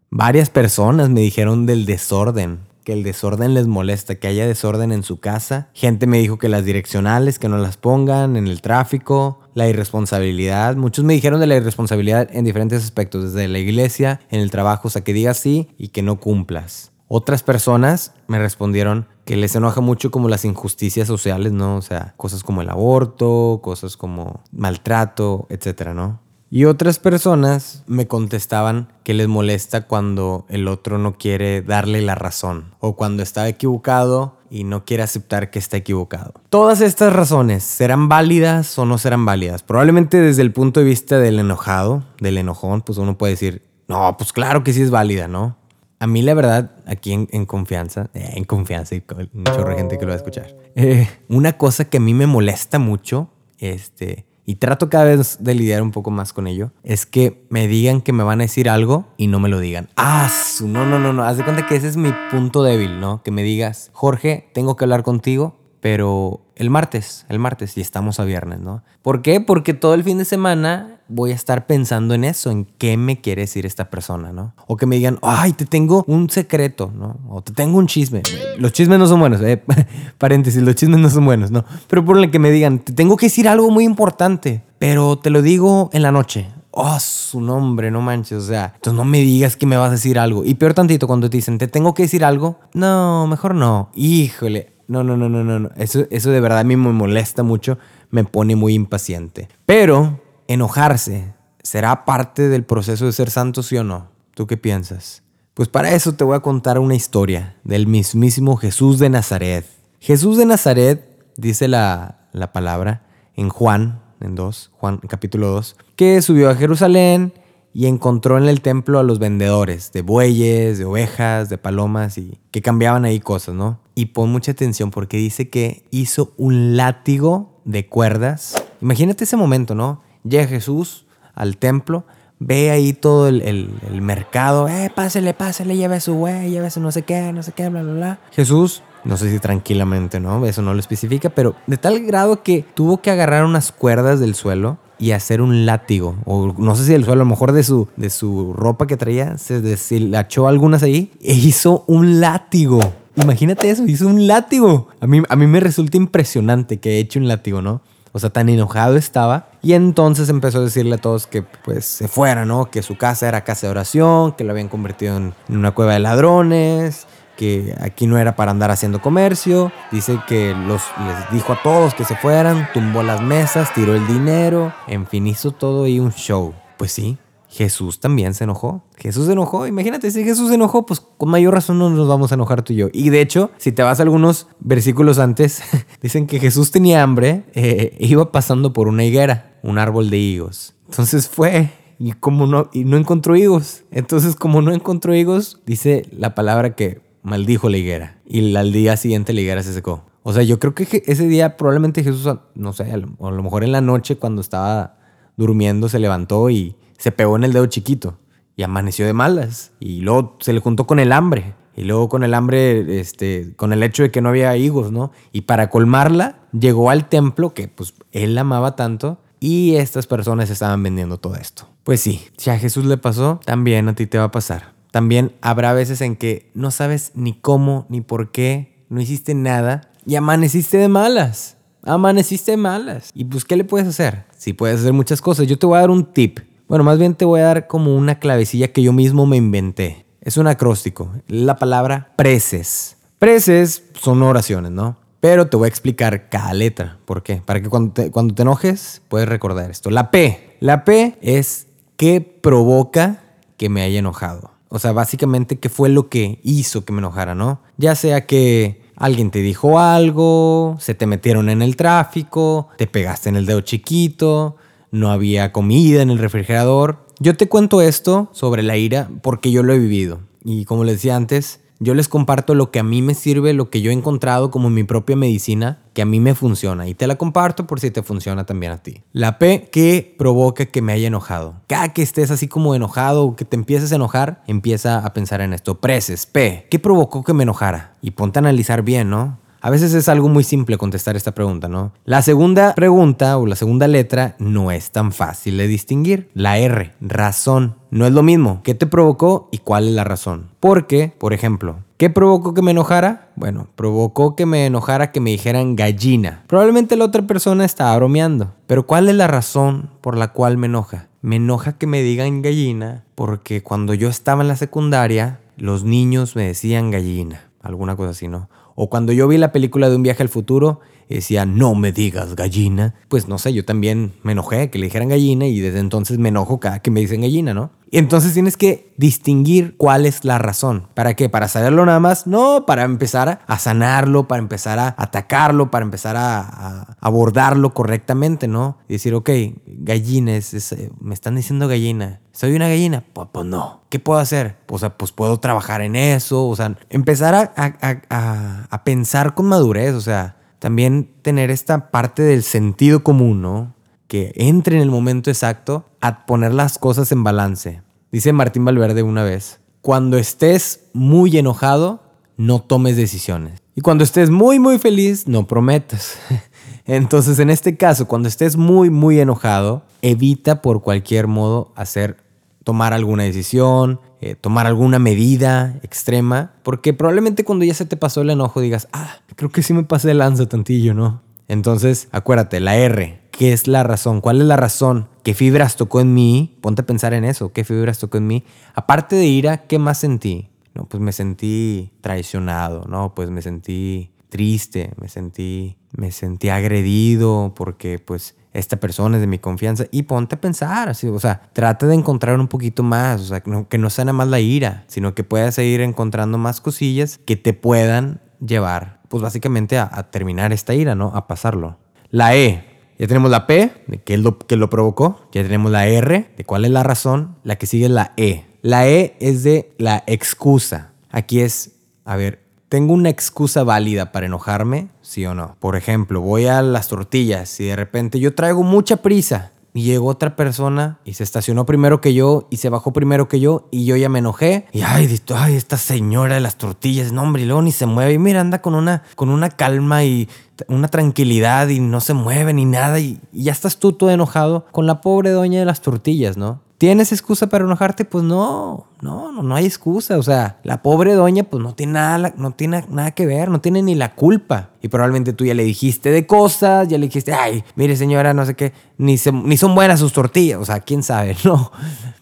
Varias 0.09 0.49
personas 0.49 1.09
me 1.09 1.21
dijeron 1.21 1.65
del 1.65 1.85
desorden, 1.85 2.59
que 2.83 2.91
el 2.91 3.03
desorden 3.03 3.53
les 3.53 3.65
molesta, 3.65 4.15
que 4.15 4.27
haya 4.27 4.45
desorden 4.45 4.91
en 4.91 5.03
su 5.03 5.21
casa. 5.21 5.69
Gente 5.73 6.05
me 6.05 6.19
dijo 6.19 6.37
que 6.37 6.49
las 6.49 6.65
direccionales, 6.65 7.39
que 7.39 7.47
no 7.47 7.59
las 7.59 7.77
pongan 7.77 8.35
en 8.35 8.47
el 8.47 8.61
tráfico, 8.61 9.38
la 9.53 9.67
irresponsabilidad. 9.67 10.75
Muchos 10.75 11.05
me 11.05 11.13
dijeron 11.13 11.39
de 11.39 11.47
la 11.47 11.55
irresponsabilidad 11.55 12.29
en 12.31 12.45
diferentes 12.45 12.83
aspectos, 12.83 13.33
desde 13.33 13.47
la 13.47 13.59
iglesia, 13.59 14.19
en 14.29 14.41
el 14.41 14.51
trabajo, 14.51 14.87
o 14.87 14.91
sea, 14.91 15.03
que 15.03 15.13
digas 15.13 15.37
sí 15.37 15.69
y 15.77 15.89
que 15.89 16.01
no 16.01 16.19
cumplas. 16.19 16.91
Otras 17.07 17.41
personas 17.41 18.13
me 18.27 18.37
respondieron 18.37 19.07
que 19.25 19.35
les 19.35 19.55
enoja 19.55 19.81
mucho 19.81 20.11
como 20.11 20.29
las 20.29 20.45
injusticias 20.45 21.07
sociales, 21.07 21.51
¿no? 21.51 21.77
O 21.77 21.81
sea, 21.81 22.13
cosas 22.17 22.43
como 22.43 22.61
el 22.61 22.69
aborto, 22.69 23.61
cosas 23.63 23.97
como 23.97 24.43
maltrato, 24.51 25.47
etcétera, 25.49 25.95
¿no? 25.95 26.21
Y 26.51 26.65
otras 26.65 26.97
personas 26.97 27.83
me 27.85 28.07
contestaban 28.07 28.91
que 29.03 29.13
les 29.13 29.27
molesta 29.27 29.85
cuando 29.85 30.45
el 30.49 30.67
otro 30.67 30.97
no 30.97 31.13
quiere 31.13 31.61
darle 31.61 32.01
la 32.01 32.15
razón 32.15 32.73
o 32.79 32.95
cuando 32.95 33.21
está 33.21 33.47
equivocado 33.47 34.37
y 34.49 34.63
no 34.63 34.83
quiere 34.83 35.03
aceptar 35.03 35.51
que 35.51 35.59
está 35.59 35.77
equivocado. 35.77 36.33
Todas 36.49 36.81
estas 36.81 37.13
razones 37.13 37.63
serán 37.63 38.09
válidas 38.09 38.79
o 38.79 38.85
no 38.85 38.97
serán 38.97 39.25
válidas. 39.25 39.61
Probablemente 39.61 40.19
desde 40.19 40.41
el 40.41 40.51
punto 40.51 40.79
de 40.79 40.87
vista 40.87 41.19
del 41.19 41.37
enojado, 41.37 42.03
del 42.19 42.39
enojón, 42.39 42.81
pues 42.81 42.97
uno 42.97 43.15
puede 43.15 43.33
decir, 43.33 43.61
no, 43.87 44.15
pues 44.17 44.33
claro 44.33 44.63
que 44.63 44.73
sí 44.73 44.81
es 44.81 44.89
válida, 44.89 45.27
¿no? 45.27 45.57
A 45.99 46.07
mí, 46.07 46.21
la 46.21 46.33
verdad, 46.33 46.71
aquí 46.85 47.11
en, 47.11 47.45
confianza, 47.45 48.09
eh, 48.13 48.31
en 48.35 48.45
confianza, 48.45 48.95
y 48.95 49.03
un 49.33 49.43
chorro 49.43 49.71
de 49.71 49.75
gente 49.75 49.97
que 49.97 50.05
lo 50.05 50.09
va 50.09 50.13
a 50.13 50.17
escuchar. 50.17 50.55
Eh, 50.75 51.09
una 51.27 51.57
cosa 51.57 51.89
que 51.89 51.97
a 51.97 51.99
mí 51.99 52.13
me 52.13 52.25
molesta 52.25 52.79
mucho, 52.79 53.29
este, 53.57 54.25
y 54.49 54.55
trato 54.55 54.89
cada 54.89 55.03
vez 55.03 55.37
de 55.39 55.53
lidiar 55.53 55.83
un 55.83 55.91
poco 55.91 56.09
más 56.09 56.33
con 56.33 56.47
ello, 56.47 56.71
es 56.81 57.05
que 57.05 57.45
me 57.49 57.67
digan 57.67 58.01
que 58.01 58.13
me 58.13 58.23
van 58.23 58.41
a 58.41 58.45
decir 58.45 58.67
algo 58.67 59.05
y 59.15 59.27
no 59.27 59.39
me 59.39 59.47
lo 59.47 59.59
digan. 59.59 59.89
Ah, 59.95 60.27
no, 60.63 60.87
no, 60.87 60.97
no, 60.97 61.13
no. 61.13 61.23
Haz 61.23 61.37
de 61.37 61.43
cuenta 61.43 61.67
que 61.67 61.75
ese 61.75 61.87
es 61.87 61.97
mi 61.97 62.11
punto 62.31 62.63
débil, 62.63 62.99
¿no? 62.99 63.21
Que 63.21 63.29
me 63.29 63.43
digas, 63.43 63.91
Jorge, 63.93 64.49
tengo 64.55 64.75
que 64.75 64.85
hablar 64.85 65.03
contigo, 65.03 65.59
pero 65.81 66.41
el 66.55 66.71
martes, 66.71 67.27
el 67.29 67.37
martes, 67.37 67.77
y 67.77 67.81
estamos 67.81 68.19
a 68.19 68.23
viernes, 68.23 68.59
¿no? 68.59 68.83
¿Por 69.03 69.21
qué? 69.21 69.39
Porque 69.39 69.75
todo 69.75 69.93
el 69.93 70.03
fin 70.03 70.17
de 70.17 70.25
semana 70.25 70.98
voy 71.09 71.31
a 71.31 71.35
estar 71.35 71.65
pensando 71.65 72.13
en 72.13 72.23
eso, 72.23 72.51
en 72.51 72.65
qué 72.77 72.95
me 72.95 73.19
quiere 73.19 73.41
decir 73.41 73.65
esta 73.65 73.89
persona, 73.89 74.31
¿no? 74.31 74.53
O 74.67 74.77
que 74.77 74.85
me 74.85 74.95
digan, 74.95 75.19
ay, 75.21 75.53
te 75.53 75.65
tengo 75.65 76.05
un 76.07 76.29
secreto, 76.29 76.91
¿no? 76.95 77.19
O 77.27 77.41
te 77.41 77.51
tengo 77.51 77.77
un 77.77 77.87
chisme. 77.87 78.21
Los 78.57 78.71
chismes 78.71 78.99
no 78.99 79.07
son 79.07 79.19
buenos, 79.19 79.41
eh. 79.41 79.61
paréntesis, 80.17 80.61
los 80.61 80.75
chismes 80.75 80.99
no 80.99 81.09
son 81.09 81.25
buenos, 81.25 81.51
¿no? 81.51 81.65
Pero 81.87 82.17
el 82.17 82.31
que 82.31 82.39
me 82.39 82.51
digan, 82.51 82.79
te 82.79 82.93
tengo 82.93 83.17
que 83.17 83.25
decir 83.25 83.47
algo 83.47 83.69
muy 83.71 83.83
importante, 83.83 84.61
pero 84.77 85.17
te 85.17 85.29
lo 85.29 85.41
digo 85.41 85.89
en 85.91 86.03
la 86.03 86.11
noche. 86.11 86.47
Oh, 86.71 86.99
su 86.99 87.41
nombre, 87.41 87.89
no 87.89 88.01
manches, 88.01 88.37
o 88.37 88.47
sea, 88.47 88.73
entonces 88.75 88.95
no 88.95 89.03
me 89.03 89.19
digas 89.21 89.55
que 89.55 89.65
me 89.65 89.75
vas 89.75 89.89
a 89.89 89.93
decir 89.93 90.19
algo. 90.19 90.45
Y 90.45 90.53
peor 90.53 90.75
tantito, 90.75 91.07
cuando 91.07 91.29
te 91.29 91.37
dicen, 91.37 91.57
te 91.57 91.67
tengo 91.67 91.95
que 91.95 92.03
decir 92.03 92.23
algo, 92.23 92.59
no, 92.73 93.25
mejor 93.27 93.55
no. 93.55 93.89
Híjole, 93.95 94.73
no, 94.87 95.03
no, 95.03 95.17
no, 95.17 95.27
no, 95.29 95.43
no. 95.43 95.69
Eso, 95.75 96.05
eso 96.11 96.29
de 96.29 96.39
verdad 96.39 96.59
a 96.59 96.63
mí 96.63 96.75
me 96.75 96.91
molesta 96.91 97.41
mucho, 97.41 97.79
me 98.11 98.23
pone 98.23 98.55
muy 98.55 98.75
impaciente. 98.75 99.47
Pero 99.65 100.19
enojarse 100.49 101.35
será 101.61 102.05
parte 102.05 102.49
del 102.49 102.65
proceso 102.65 103.05
de 103.05 103.13
ser 103.13 103.29
santo, 103.29 103.61
sí 103.61 103.77
o 103.77 103.83
no. 103.83 104.09
¿Tú 104.33 104.47
qué 104.47 104.57
piensas? 104.57 105.21
Pues 105.53 105.69
para 105.69 105.93
eso 105.93 106.13
te 106.13 106.23
voy 106.23 106.35
a 106.35 106.39
contar 106.39 106.79
una 106.79 106.95
historia 106.95 107.55
del 107.63 107.85
mismísimo 107.85 108.57
Jesús 108.57 108.97
de 108.97 109.09
Nazaret. 109.09 109.65
Jesús 109.99 110.37
de 110.37 110.45
Nazaret, 110.45 111.07
dice 111.37 111.67
la, 111.67 112.27
la 112.33 112.51
palabra 112.51 113.03
en 113.35 113.49
Juan, 113.49 114.01
en 114.19 114.33
2, 114.33 114.71
Juan 114.73 114.97
capítulo 114.97 115.49
2, 115.49 115.75
que 115.95 116.21
subió 116.23 116.49
a 116.49 116.55
Jerusalén 116.55 117.31
y 117.71 117.85
encontró 117.85 118.39
en 118.39 118.49
el 118.49 118.61
templo 118.61 118.97
a 118.97 119.03
los 119.03 119.19
vendedores 119.19 119.91
de 119.91 120.01
bueyes, 120.01 120.79
de 120.79 120.85
ovejas, 120.85 121.49
de 121.49 121.59
palomas 121.59 122.17
y 122.17 122.39
que 122.49 122.63
cambiaban 122.63 123.05
ahí 123.05 123.19
cosas, 123.19 123.53
¿no? 123.53 123.79
Y 123.93 124.07
pon 124.07 124.31
mucha 124.31 124.53
atención 124.53 124.89
porque 124.89 125.17
dice 125.17 125.49
que 125.49 125.85
hizo 125.91 126.33
un 126.37 126.75
látigo 126.75 127.61
de 127.65 127.87
cuerdas. 127.87 128.55
Imagínate 128.81 129.25
ese 129.25 129.37
momento, 129.37 129.75
¿no? 129.75 130.01
Llega 130.23 130.47
Jesús 130.47 131.05
al 131.33 131.57
templo, 131.57 132.05
ve 132.39 132.71
ahí 132.71 132.93
todo 132.93 133.27
el, 133.27 133.69
mercado, 134.01 134.67
eh, 134.67 134.91
pásele, 134.93 135.33
pásele, 135.33 135.77
lleve 135.77 135.99
su 135.99 136.15
güey, 136.15 136.49
lleve 136.49 136.69
su 136.69 136.79
no 136.79 136.91
sé 136.91 137.03
qué, 137.03 137.31
no 137.33 137.43
sé 137.43 137.51
qué, 137.51 137.69
bla, 137.69 137.83
bla, 137.83 137.93
bla. 137.93 138.19
Jesús, 138.31 138.83
no 139.03 139.17
sé 139.17 139.31
si 139.31 139.39
tranquilamente, 139.39 140.19
¿no? 140.19 140.45
Eso 140.45 140.61
no 140.61 140.73
lo 140.73 140.79
especifica, 140.79 141.29
pero 141.29 141.55
de 141.67 141.77
tal 141.77 142.05
grado 142.05 142.43
que 142.43 142.65
tuvo 142.73 143.01
que 143.01 143.11
agarrar 143.11 143.45
unas 143.45 143.71
cuerdas 143.71 144.19
del 144.19 144.35
suelo 144.35 144.77
y 144.97 145.11
hacer 145.11 145.41
un 145.41 145.65
látigo. 145.65 146.15
O 146.25 146.53
no 146.57 146.75
sé 146.75 146.85
si 146.85 146.91
del 146.91 147.05
suelo, 147.05 147.21
a 147.21 147.25
lo 147.25 147.29
mejor 147.29 147.53
de 147.53 147.63
su, 147.63 147.87
de 147.95 148.09
su 148.09 148.53
ropa 148.53 148.87
que 148.87 148.97
traía, 148.97 149.37
se 149.37 149.61
deshilachó 149.61 150.47
algunas 150.47 150.83
ahí 150.83 151.11
e 151.21 151.33
hizo 151.33 151.83
un 151.87 152.19
látigo. 152.19 152.79
Imagínate 153.15 153.69
eso, 153.69 153.85
hizo 153.85 154.07
un 154.07 154.27
látigo. 154.27 154.89
A 154.99 155.07
mí, 155.07 155.21
a 155.27 155.35
mí 155.35 155.47
me 155.47 155.59
resulta 155.59 155.97
impresionante 155.97 156.77
que 156.77 156.89
haya 156.89 156.99
hecho 156.99 157.19
un 157.19 157.27
látigo, 157.27 157.61
¿no? 157.61 157.81
O 158.11 158.19
sea, 158.19 158.29
tan 158.29 158.49
enojado 158.49 158.97
estaba. 158.97 159.47
Y 159.61 159.73
entonces 159.73 160.29
empezó 160.29 160.59
a 160.59 160.61
decirle 160.61 160.95
a 160.95 160.97
todos 160.97 161.27
que 161.27 161.43
pues 161.43 161.85
se 161.85 162.07
fuera, 162.07 162.45
¿no? 162.45 162.69
Que 162.71 162.81
su 162.81 162.97
casa 162.97 163.27
era 163.27 163.43
casa 163.43 163.67
de 163.67 163.71
oración, 163.71 164.33
que 164.33 164.43
lo 164.43 164.51
habían 164.51 164.69
convertido 164.69 165.17
en 165.17 165.33
una 165.49 165.71
cueva 165.71 165.93
de 165.93 165.99
ladrones, 165.99 167.07
que 167.39 167.73
aquí 167.79 168.05
no 168.05 168.17
era 168.17 168.35
para 168.35 168.51
andar 168.51 168.71
haciendo 168.71 169.01
comercio. 169.01 169.71
Dice 169.91 170.19
que 170.27 170.53
los, 170.53 170.81
les 171.05 171.31
dijo 171.31 171.53
a 171.53 171.61
todos 171.63 171.93
que 171.93 172.03
se 172.03 172.15
fueran, 172.15 172.67
tumbó 172.73 173.01
las 173.01 173.21
mesas, 173.21 173.73
tiró 173.73 173.95
el 173.95 174.05
dinero, 174.07 174.73
en 174.87 175.07
fin, 175.07 175.25
hizo 175.25 175.51
todo 175.51 175.87
y 175.87 175.99
un 175.99 176.11
show. 176.11 176.53
Pues 176.77 176.91
sí, 176.91 177.17
Jesús 177.49 177.99
también 177.99 178.35
se 178.35 178.43
enojó. 178.43 178.83
Jesús 178.95 179.25
se 179.25 179.31
enojó. 179.33 179.65
Imagínate, 179.65 180.11
si 180.11 180.23
Jesús 180.23 180.49
se 180.49 180.55
enojó, 180.55 180.85
pues 180.85 181.01
con 181.01 181.29
mayor 181.29 181.53
razón 181.53 181.79
no 181.79 181.89
nos 181.89 182.07
vamos 182.07 182.31
a 182.31 182.35
enojar 182.35 182.61
tú 182.61 182.73
y 182.73 182.77
yo. 182.77 182.89
Y 182.93 183.09
de 183.09 183.21
hecho, 183.21 183.49
si 183.57 183.71
te 183.71 183.81
vas 183.81 183.99
a 183.99 184.03
algunos 184.03 184.47
versículos 184.59 185.17
antes, 185.17 185.61
dicen 186.01 186.27
que 186.27 186.39
Jesús 186.39 186.71
tenía 186.71 187.01
hambre, 187.01 187.45
e 187.53 187.97
iba 187.99 188.31
pasando 188.31 188.71
por 188.71 188.87
una 188.87 189.03
higuera, 189.03 189.59
un 189.63 189.79
árbol 189.79 190.09
de 190.09 190.17
higos. 190.19 190.75
Entonces 190.85 191.27
fue 191.27 191.71
y 191.97 192.13
como 192.13 192.47
no 192.47 192.69
y 192.71 192.85
no 192.85 192.97
encontró 192.97 193.35
higos. 193.35 193.83
Entonces, 193.91 194.35
como 194.35 194.61
no 194.61 194.71
encontró 194.71 195.15
higos, 195.15 195.61
dice 195.65 196.07
la 196.11 196.35
palabra 196.35 196.75
que 196.75 197.01
maldijo 197.23 197.69
la 197.69 197.77
higuera 197.77 198.21
y 198.25 198.55
al 198.55 198.71
día 198.71 198.95
siguiente 198.95 199.33
la 199.33 199.41
higuera 199.41 199.63
se 199.63 199.73
secó. 199.73 200.05
O 200.23 200.33
sea, 200.33 200.43
yo 200.43 200.59
creo 200.59 200.75
que 200.75 201.03
ese 201.05 201.27
día 201.27 201.57
probablemente 201.57 202.03
Jesús, 202.03 202.29
no 202.53 202.73
sé, 202.73 202.91
a 202.91 202.97
lo 202.97 203.43
mejor 203.43 203.63
en 203.63 203.71
la 203.71 203.81
noche 203.81 204.17
cuando 204.17 204.41
estaba 204.41 204.97
durmiendo 205.37 205.89
se 205.89 205.99
levantó 205.99 206.49
y 206.49 206.75
se 206.99 207.11
pegó 207.11 207.35
en 207.35 207.45
el 207.45 207.53
dedo 207.53 207.65
chiquito 207.65 208.19
y 208.55 208.63
amaneció 208.63 209.07
de 209.07 209.13
malas. 209.13 209.71
Y 209.79 210.01
luego 210.01 210.37
se 210.41 210.53
le 210.53 210.59
juntó 210.59 210.85
con 210.85 210.99
el 210.99 211.11
hambre. 211.11 211.55
Y 211.75 211.83
luego 211.83 212.09
con 212.09 212.23
el 212.23 212.33
hambre, 212.33 212.99
este, 212.99 213.53
con 213.55 213.71
el 213.71 213.81
hecho 213.83 214.03
de 214.03 214.11
que 214.11 214.21
no 214.21 214.29
había 214.29 214.55
higos, 214.57 214.91
¿no? 214.91 215.11
Y 215.31 215.41
para 215.41 215.69
colmarla, 215.69 216.41
llegó 216.51 216.89
al 216.89 217.07
templo 217.07 217.53
que 217.53 217.69
pues 217.69 217.93
él 218.11 218.37
amaba 218.37 218.75
tanto 218.75 219.21
y 219.39 219.75
estas 219.75 220.05
personas 220.05 220.49
estaban 220.49 220.83
vendiendo 220.83 221.17
todo 221.17 221.37
esto. 221.37 221.69
Pues 221.85 222.01
sí, 222.01 222.27
si 222.37 222.49
a 222.49 222.59
Jesús 222.59 222.83
le 222.83 222.97
pasó, 222.97 223.39
también 223.45 223.87
a 223.87 223.95
ti 223.95 224.07
te 224.07 224.17
va 224.17 224.25
a 224.25 224.31
pasar. 224.31 224.73
También 224.91 225.31
habrá 225.39 225.71
veces 225.71 226.01
en 226.01 226.17
que 226.17 226.51
no 226.53 226.69
sabes 226.69 227.13
ni 227.15 227.33
cómo 227.33 227.85
ni 227.87 228.01
por 228.01 228.31
qué, 228.31 228.83
no 228.89 228.99
hiciste 228.99 229.33
nada 229.33 229.93
y 230.05 230.15
amaneciste 230.15 230.77
de 230.79 230.89
malas. 230.89 231.55
Amaneciste 231.83 232.51
de 232.51 232.57
malas. 232.57 233.11
Y 233.13 233.23
pues, 233.23 233.45
¿qué 233.45 233.55
le 233.55 233.63
puedes 233.63 233.87
hacer? 233.87 234.25
Sí, 234.37 234.51
puedes 234.51 234.81
hacer 234.81 234.91
muchas 234.91 235.21
cosas. 235.21 235.47
Yo 235.47 235.57
te 235.57 235.65
voy 235.65 235.77
a 235.77 235.81
dar 235.81 235.91
un 235.91 236.11
tip 236.11 236.39
bueno, 236.69 236.83
más 236.83 236.99
bien 236.99 237.15
te 237.15 237.25
voy 237.25 237.41
a 237.41 237.45
dar 237.45 237.67
como 237.67 237.95
una 237.95 238.19
clavecilla 238.19 238.71
que 238.71 238.83
yo 238.83 238.93
mismo 238.93 239.25
me 239.25 239.37
inventé. 239.37 240.05
Es 240.21 240.37
un 240.37 240.45
acróstico. 240.45 241.11
La 241.27 241.55
palabra 241.55 242.13
preces. 242.15 242.95
Preces 243.17 243.83
son 243.99 244.21
oraciones, 244.21 244.71
¿no? 244.71 244.95
Pero 245.19 245.47
te 245.47 245.57
voy 245.57 245.65
a 245.65 245.69
explicar 245.69 246.29
cada 246.29 246.53
letra. 246.53 246.99
¿Por 247.05 247.23
qué? 247.23 247.41
Para 247.43 247.59
que 247.59 247.69
cuando 247.69 247.93
te, 247.93 248.11
cuando 248.11 248.35
te 248.35 248.43
enojes 248.43 249.01
puedes 249.07 249.27
recordar 249.27 249.71
esto. 249.71 249.89
La 249.89 250.11
P. 250.11 250.57
La 250.59 250.85
P 250.85 251.17
es 251.21 251.65
qué 251.97 252.21
provoca 252.21 253.23
que 253.57 253.67
me 253.67 253.81
haya 253.81 253.97
enojado. 253.97 254.51
O 254.69 254.77
sea, 254.77 254.91
básicamente 254.91 255.57
qué 255.57 255.69
fue 255.69 255.89
lo 255.89 256.07
que 256.07 256.39
hizo 256.43 256.85
que 256.85 256.93
me 256.93 256.99
enojara, 256.99 257.33
¿no? 257.33 257.61
Ya 257.77 257.95
sea 257.95 258.27
que 258.27 258.83
alguien 258.95 259.31
te 259.31 259.39
dijo 259.39 259.79
algo, 259.79 260.77
se 260.79 260.93
te 260.93 261.07
metieron 261.07 261.49
en 261.49 261.63
el 261.63 261.75
tráfico, 261.75 262.69
te 262.77 262.85
pegaste 262.85 263.29
en 263.29 263.37
el 263.37 263.47
dedo 263.47 263.61
chiquito, 263.61 264.57
no 264.91 265.11
había 265.11 265.51
comida 265.51 266.01
en 266.01 266.09
el 266.09 266.19
refrigerador. 266.19 267.05
Yo 267.19 267.35
te 267.35 267.47
cuento 267.47 267.81
esto 267.81 268.29
sobre 268.31 268.63
la 268.63 268.77
ira 268.77 269.09
porque 269.21 269.51
yo 269.51 269.63
lo 269.63 269.73
he 269.73 269.79
vivido. 269.79 270.19
Y 270.43 270.65
como 270.65 270.83
les 270.83 270.95
decía 270.95 271.15
antes, 271.15 271.59
yo 271.81 271.93
les 271.93 272.09
comparto 272.09 272.55
lo 272.55 272.71
que 272.71 272.79
a 272.79 272.83
mí 272.83 273.01
me 273.01 273.13
sirve, 273.13 273.53
lo 273.53 273.69
que 273.69 273.81
yo 273.81 273.89
he 273.89 273.93
encontrado 273.93 274.51
como 274.51 274.69
mi 274.69 274.83
propia 274.83 275.15
medicina, 275.15 275.79
que 275.93 276.01
a 276.01 276.05
mí 276.05 276.19
me 276.19 276.35
funciona. 276.35 276.89
Y 276.89 276.93
te 276.93 277.07
la 277.07 277.17
comparto 277.17 277.67
por 277.67 277.79
si 277.79 277.89
te 277.89 278.03
funciona 278.03 278.45
también 278.45 278.73
a 278.73 278.83
ti. 278.83 279.01
La 279.13 279.39
P 279.39 279.69
que 279.71 280.13
provoca 280.17 280.65
que 280.65 280.81
me 280.81 280.91
haya 280.91 281.07
enojado. 281.07 281.55
Cada 281.67 281.93
que 281.93 282.01
estés 282.01 282.31
así 282.31 282.49
como 282.49 282.75
enojado 282.75 283.23
o 283.23 283.35
que 283.37 283.45
te 283.45 283.55
empieces 283.55 283.93
a 283.93 283.95
enojar, 283.95 284.43
empieza 284.45 285.05
a 285.05 285.13
pensar 285.13 285.39
en 285.39 285.53
esto. 285.53 285.79
Preces. 285.79 286.25
P. 286.25 286.67
¿Qué 286.69 286.79
provocó 286.79 287.23
que 287.23 287.33
me 287.33 287.43
enojara? 287.43 287.95
Y 288.01 288.11
ponte 288.11 288.39
a 288.39 288.41
analizar 288.41 288.81
bien, 288.81 289.09
¿no? 289.09 289.39
A 289.61 289.69
veces 289.69 289.93
es 289.93 290.07
algo 290.07 290.29
muy 290.29 290.43
simple 290.45 290.77
contestar 290.77 291.17
esta 291.17 291.33
pregunta, 291.33 291.67
¿no? 291.67 291.91
La 292.05 292.21
segunda 292.21 292.73
pregunta 292.75 293.37
o 293.37 293.45
la 293.45 293.57
segunda 293.57 293.87
letra 293.89 294.35
no 294.39 294.71
es 294.71 294.91
tan 294.91 295.11
fácil 295.11 295.57
de 295.57 295.67
distinguir. 295.67 296.29
La 296.33 296.57
R, 296.57 296.93
razón. 297.01 297.75
No 297.91 298.05
es 298.05 298.13
lo 298.13 298.23
mismo. 298.23 298.61
¿Qué 298.63 298.73
te 298.73 298.87
provocó 298.87 299.49
y 299.51 299.57
cuál 299.57 299.87
es 299.87 299.93
la 299.93 300.05
razón? 300.05 300.51
Porque, 300.61 301.13
por 301.17 301.33
ejemplo, 301.33 301.79
¿qué 301.97 302.09
provocó 302.09 302.53
que 302.53 302.61
me 302.61 302.71
enojara? 302.71 303.31
Bueno, 303.35 303.67
provocó 303.75 304.35
que 304.35 304.45
me 304.45 304.65
enojara 304.65 305.11
que 305.11 305.19
me 305.19 305.31
dijeran 305.31 305.75
gallina. 305.75 306.43
Probablemente 306.47 306.95
la 306.95 307.05
otra 307.05 307.23
persona 307.23 307.65
estaba 307.65 307.97
bromeando. 307.97 308.53
Pero 308.65 308.85
¿cuál 308.85 309.09
es 309.09 309.15
la 309.15 309.27
razón 309.27 309.89
por 309.99 310.15
la 310.15 310.29
cual 310.29 310.57
me 310.57 310.67
enoja? 310.67 311.07
Me 311.21 311.35
enoja 311.35 311.77
que 311.77 311.87
me 311.87 312.01
digan 312.01 312.41
gallina 312.41 313.03
porque 313.15 313.61
cuando 313.61 313.93
yo 313.93 314.07
estaba 314.07 314.41
en 314.41 314.47
la 314.47 314.55
secundaria, 314.55 315.41
los 315.57 315.83
niños 315.83 316.37
me 316.37 316.45
decían 316.45 316.91
gallina. 316.91 317.49
Alguna 317.61 317.97
cosa 317.97 318.11
así, 318.11 318.29
¿no? 318.29 318.47
O 318.81 318.89
cuando 318.89 319.11
yo 319.11 319.27
vi 319.27 319.37
la 319.37 319.51
película 319.51 319.89
de 319.89 319.97
un 319.97 320.03
viaje 320.03 320.23
al 320.23 320.29
futuro, 320.29 320.79
decía, 321.09 321.45
no 321.45 321.75
me 321.75 321.91
digas 321.91 322.33
gallina. 322.33 322.95
Pues 323.09 323.27
no 323.27 323.37
sé, 323.37 323.51
yo 323.51 323.65
también 323.65 324.13
me 324.23 324.31
enojé 324.31 324.69
que 324.69 324.79
le 324.79 324.85
dijeran 324.85 325.09
gallina 325.09 325.47
y 325.47 325.59
desde 325.59 325.79
entonces 325.79 326.17
me 326.17 326.29
enojo 326.29 326.61
cada 326.61 326.79
que 326.79 326.89
me 326.89 327.01
dicen 327.01 327.19
gallina, 327.19 327.53
¿no? 327.53 327.71
Y 327.91 327.97
entonces 327.97 328.33
tienes 328.33 328.55
que 328.55 328.93
distinguir 328.97 329.75
cuál 329.77 330.05
es 330.05 330.23
la 330.23 330.37
razón. 330.37 330.87
¿Para 330.93 331.15
qué? 331.15 331.27
¿Para 331.27 331.47
saberlo 331.47 331.85
nada 331.85 331.99
más? 331.99 332.27
No, 332.27 332.65
para 332.67 332.83
empezar 332.83 333.41
a 333.47 333.59
sanarlo, 333.59 334.27
para 334.27 334.41
empezar 334.41 334.77
a 334.77 334.93
atacarlo, 334.95 335.71
para 335.71 335.85
empezar 335.85 336.15
a, 336.15 336.95
abordarlo 336.99 337.73
correctamente, 337.73 338.47
¿no? 338.47 338.77
Y 338.87 338.93
decir, 338.93 339.15
ok, 339.15 339.29
gallina, 339.65 340.35
eh, 340.35 340.91
me 340.99 341.13
están 341.15 341.35
diciendo 341.35 341.67
gallina. 341.67 342.21
¿Soy 342.31 342.55
una 342.55 342.67
gallina? 342.67 343.03
Pues, 343.11 343.27
pues 343.31 343.45
no. 343.47 343.81
¿Qué 343.89 343.99
puedo 343.99 344.19
hacer? 344.19 344.57
Pues, 344.67 344.85
pues 344.95 345.11
puedo 345.11 345.39
trabajar 345.39 345.81
en 345.81 345.95
eso. 345.95 346.47
O 346.47 346.55
sea, 346.55 346.77
empezar 346.89 347.33
a, 347.33 348.67
a 348.69 348.83
pensar 348.83 349.33
con 349.33 349.47
madurez. 349.47 349.95
O 349.95 350.01
sea, 350.01 350.37
también 350.59 351.09
tener 351.23 351.49
esta 351.49 351.89
parte 351.89 352.21
del 352.21 352.43
sentido 352.43 353.03
común, 353.03 353.41
¿no? 353.41 353.73
Que 354.09 354.33
entre 354.35 354.75
en 354.75 354.81
el 354.81 354.89
momento 354.89 355.29
exacto 355.29 355.85
a 356.01 356.25
poner 356.25 356.53
las 356.53 356.77
cosas 356.77 357.13
en 357.13 357.23
balance. 357.23 357.83
Dice 358.11 358.33
Martín 358.33 358.65
Valverde 358.65 359.03
una 359.03 359.23
vez, 359.23 359.61
cuando 359.81 360.17
estés 360.17 360.87
muy 360.93 361.37
enojado, 361.37 362.01
no 362.35 362.59
tomes 362.59 362.97
decisiones. 362.97 363.61
Y 363.75 363.81
cuando 363.81 364.03
estés 364.03 364.29
muy, 364.29 364.59
muy 364.59 364.79
feliz, 364.79 365.27
no 365.27 365.45
prometas. 365.45 366.17
Entonces, 366.85 367.37
en 367.37 367.51
este 367.51 367.77
caso, 367.77 368.07
cuando 368.07 368.27
estés 368.27 368.57
muy, 368.57 368.89
muy 368.89 369.19
enojado, 369.19 369.83
evita 370.01 370.61
por 370.61 370.81
cualquier 370.81 371.27
modo 371.27 371.71
hacer, 371.75 372.17
tomar 372.63 372.93
alguna 372.93 373.23
decisión, 373.23 373.99
eh, 374.21 374.35
tomar 374.35 374.65
alguna 374.65 374.97
medida 374.97 375.79
extrema, 375.83 376.53
porque 376.63 376.93
probablemente 376.93 377.43
cuando 377.43 377.63
ya 377.63 377.75
se 377.75 377.85
te 377.85 377.95
pasó 377.95 378.21
el 378.21 378.31
enojo 378.31 378.59
digas, 378.59 378.87
ah, 378.91 379.17
creo 379.35 379.51
que 379.51 379.61
sí 379.61 379.73
me 379.73 379.83
pasé 379.83 380.11
el 380.11 380.17
lanza 380.17 380.47
tantillo, 380.47 380.93
¿no? 380.93 381.21
Entonces, 381.47 382.07
acuérdate, 382.11 382.59
la 382.59 382.75
R, 382.75 383.18
¿qué 383.39 383.53
es 383.53 383.69
la 383.69 383.83
razón? 383.83 384.19
¿Cuál 384.19 384.41
es 384.41 384.47
la 384.47 384.57
razón? 384.57 385.07
¿Qué 385.23 385.33
fibras 385.33 385.77
tocó 385.77 386.01
en 386.01 386.13
mí? 386.13 386.57
Ponte 386.59 386.81
a 386.81 386.85
pensar 386.85 387.13
en 387.13 387.23
eso, 387.23 387.53
¿qué 387.53 387.63
fibras 387.63 387.97
tocó 387.97 388.17
en 388.17 388.27
mí? 388.27 388.43
Aparte 388.75 389.15
de 389.15 389.27
ira, 389.27 389.59
¿qué 389.59 389.79
más 389.79 389.97
sentí? 389.97 390.49
No, 390.73 390.89
pues 390.89 391.01
me 391.01 391.13
sentí 391.13 391.93
traicionado, 392.01 392.83
¿no? 392.89 393.15
Pues 393.15 393.29
me 393.29 393.41
sentí 393.41 394.11
triste, 394.27 394.91
me 394.99 395.07
sentí, 395.07 395.77
me 395.95 396.11
sentí 396.11 396.49
agredido 396.49 397.53
porque 397.55 397.97
pues 397.97 398.35
esta 398.51 398.75
persona 398.75 399.15
es 399.15 399.21
de 399.21 399.27
mi 399.27 399.39
confianza 399.39 399.85
y 399.89 400.03
ponte 400.03 400.35
a 400.35 400.41
pensar, 400.41 400.89
así, 400.89 401.07
o 401.07 401.19
sea, 401.21 401.49
trata 401.53 401.87
de 401.87 401.95
encontrar 401.95 402.37
un 402.37 402.49
poquito 402.49 402.83
más, 402.83 403.21
o 403.21 403.23
sea, 403.23 403.39
que 403.39 403.49
no, 403.49 403.69
que 403.69 403.89
sea 403.89 404.03
nada 404.03 404.17
más 404.17 404.27
la 404.27 404.41
ira, 404.41 404.83
sino 404.87 405.15
que 405.15 405.23
puedas 405.23 405.55
seguir 405.55 405.79
encontrando 405.79 406.37
más 406.37 406.59
cosillas 406.59 407.19
que 407.19 407.37
te 407.37 407.53
puedan 407.53 408.19
llevar, 408.45 408.99
pues 409.07 409.23
básicamente 409.23 409.77
a, 409.77 409.89
a 409.89 410.11
terminar 410.11 410.51
esta 410.51 410.73
ira, 410.73 410.93
¿no? 410.93 411.13
A 411.15 411.25
pasarlo. 411.25 411.77
La 412.11 412.35
E, 412.35 412.68
ya 412.99 413.07
tenemos 413.07 413.31
la 413.31 413.47
P, 413.47 413.71
de 413.87 413.97
qué 413.99 414.15
es 414.15 414.19
lo 414.19 414.37
que 414.37 414.57
lo 414.57 414.69
provocó, 414.69 415.21
ya 415.31 415.41
tenemos 415.41 415.71
la 415.71 415.87
R, 415.87 416.31
de 416.35 416.43
cuál 416.43 416.65
es 416.65 416.71
la 416.71 416.83
razón, 416.83 417.37
la 417.43 417.55
que 417.55 417.65
sigue 417.65 417.85
es 417.85 417.91
la 417.91 418.11
E. 418.17 418.45
La 418.61 418.89
E 418.89 419.15
es 419.21 419.43
de 419.43 419.73
la 419.77 420.03
excusa. 420.05 420.91
Aquí 421.09 421.39
es, 421.39 421.71
a 422.03 422.17
ver, 422.17 422.43
¿tengo 422.67 422.93
una 422.93 423.09
excusa 423.09 423.63
válida 423.63 424.11
para 424.11 424.25
enojarme? 424.25 424.89
Sí 425.01 425.25
o 425.25 425.33
no. 425.33 425.55
Por 425.61 425.77
ejemplo, 425.77 426.19
voy 426.19 426.47
a 426.47 426.61
las 426.61 426.89
tortillas 426.89 427.57
y 427.61 427.65
de 427.65 427.77
repente 427.77 428.19
yo 428.19 428.35
traigo 428.35 428.63
mucha 428.63 428.97
prisa 428.97 429.53
y 429.73 429.83
llegó 429.83 430.07
otra 430.07 430.35
persona 430.35 430.99
y 431.05 431.13
se 431.13 431.23
estacionó 431.23 431.65
primero 431.65 432.01
que 432.01 432.13
yo 432.13 432.47
y 432.49 432.57
se 432.57 432.69
bajó 432.69 432.93
primero 432.93 433.27
que 433.27 433.39
yo 433.39 433.67
y 433.71 433.85
yo 433.85 433.95
ya 433.95 434.09
me 434.09 434.19
enojé 434.19 434.65
y 434.71 434.81
ay, 434.81 435.07
ay 435.35 435.55
esta 435.55 435.77
señora 435.77 436.35
de 436.35 436.41
las 436.41 436.57
tortillas, 436.57 437.11
no 437.11 437.23
hombre, 437.23 437.43
y 437.43 437.45
luego 437.45 437.61
ni 437.61 437.71
se 437.71 437.85
mueve 437.85 438.13
y 438.13 438.17
mira, 438.17 438.41
anda 438.41 438.61
con 438.61 438.75
una, 438.75 439.03
con 439.15 439.29
una 439.29 439.49
calma 439.49 440.03
y 440.03 440.27
una 440.67 440.87
tranquilidad 440.87 441.69
y 441.69 441.79
no 441.79 442.01
se 442.01 442.13
mueve 442.13 442.53
ni 442.53 442.65
nada 442.65 442.99
y, 442.99 443.19
y 443.31 443.43
ya 443.43 443.51
estás 443.51 443.77
tú 443.77 443.93
todo 443.93 444.11
enojado 444.11 444.65
con 444.71 444.87
la 444.87 445.01
pobre 445.01 445.31
doña 445.31 445.59
de 445.59 445.65
las 445.65 445.81
tortillas, 445.81 446.37
¿no? 446.37 446.61
¿Tienes 446.79 447.11
excusa 447.11 447.47
para 447.49 447.65
enojarte? 447.65 448.05
Pues 448.05 448.23
no, 448.23 448.87
no, 449.01 449.33
no, 449.33 449.43
no 449.43 449.55
hay 449.55 449.65
excusa. 449.65 450.17
O 450.17 450.23
sea, 450.23 450.59
la 450.63 450.81
pobre 450.81 451.13
doña 451.13 451.43
pues 451.43 451.61
no 451.61 451.75
tiene, 451.75 451.91
nada, 451.91 452.33
no 452.37 452.51
tiene 452.51 452.85
nada 452.87 453.11
que 453.11 453.25
ver, 453.25 453.49
no 453.49 453.59
tiene 453.59 453.81
ni 453.81 453.95
la 453.95 454.15
culpa. 454.15 454.69
Y 454.81 454.87
probablemente 454.87 455.33
tú 455.33 455.43
ya 455.43 455.53
le 455.53 455.65
dijiste 455.65 456.09
de 456.09 456.25
cosas, 456.25 456.87
ya 456.87 456.97
le 456.97 457.07
dijiste, 457.07 457.33
ay, 457.33 457.65
mire 457.75 457.97
señora, 457.97 458.33
no 458.33 458.45
sé 458.45 458.55
qué, 458.55 458.71
ni, 458.97 459.17
ni 459.43 459.57
son 459.57 459.75
buenas 459.75 459.99
sus 459.99 460.13
tortillas. 460.13 460.57
O 460.61 460.63
sea, 460.63 460.79
quién 460.79 461.03
sabe, 461.03 461.35
no. 461.43 461.69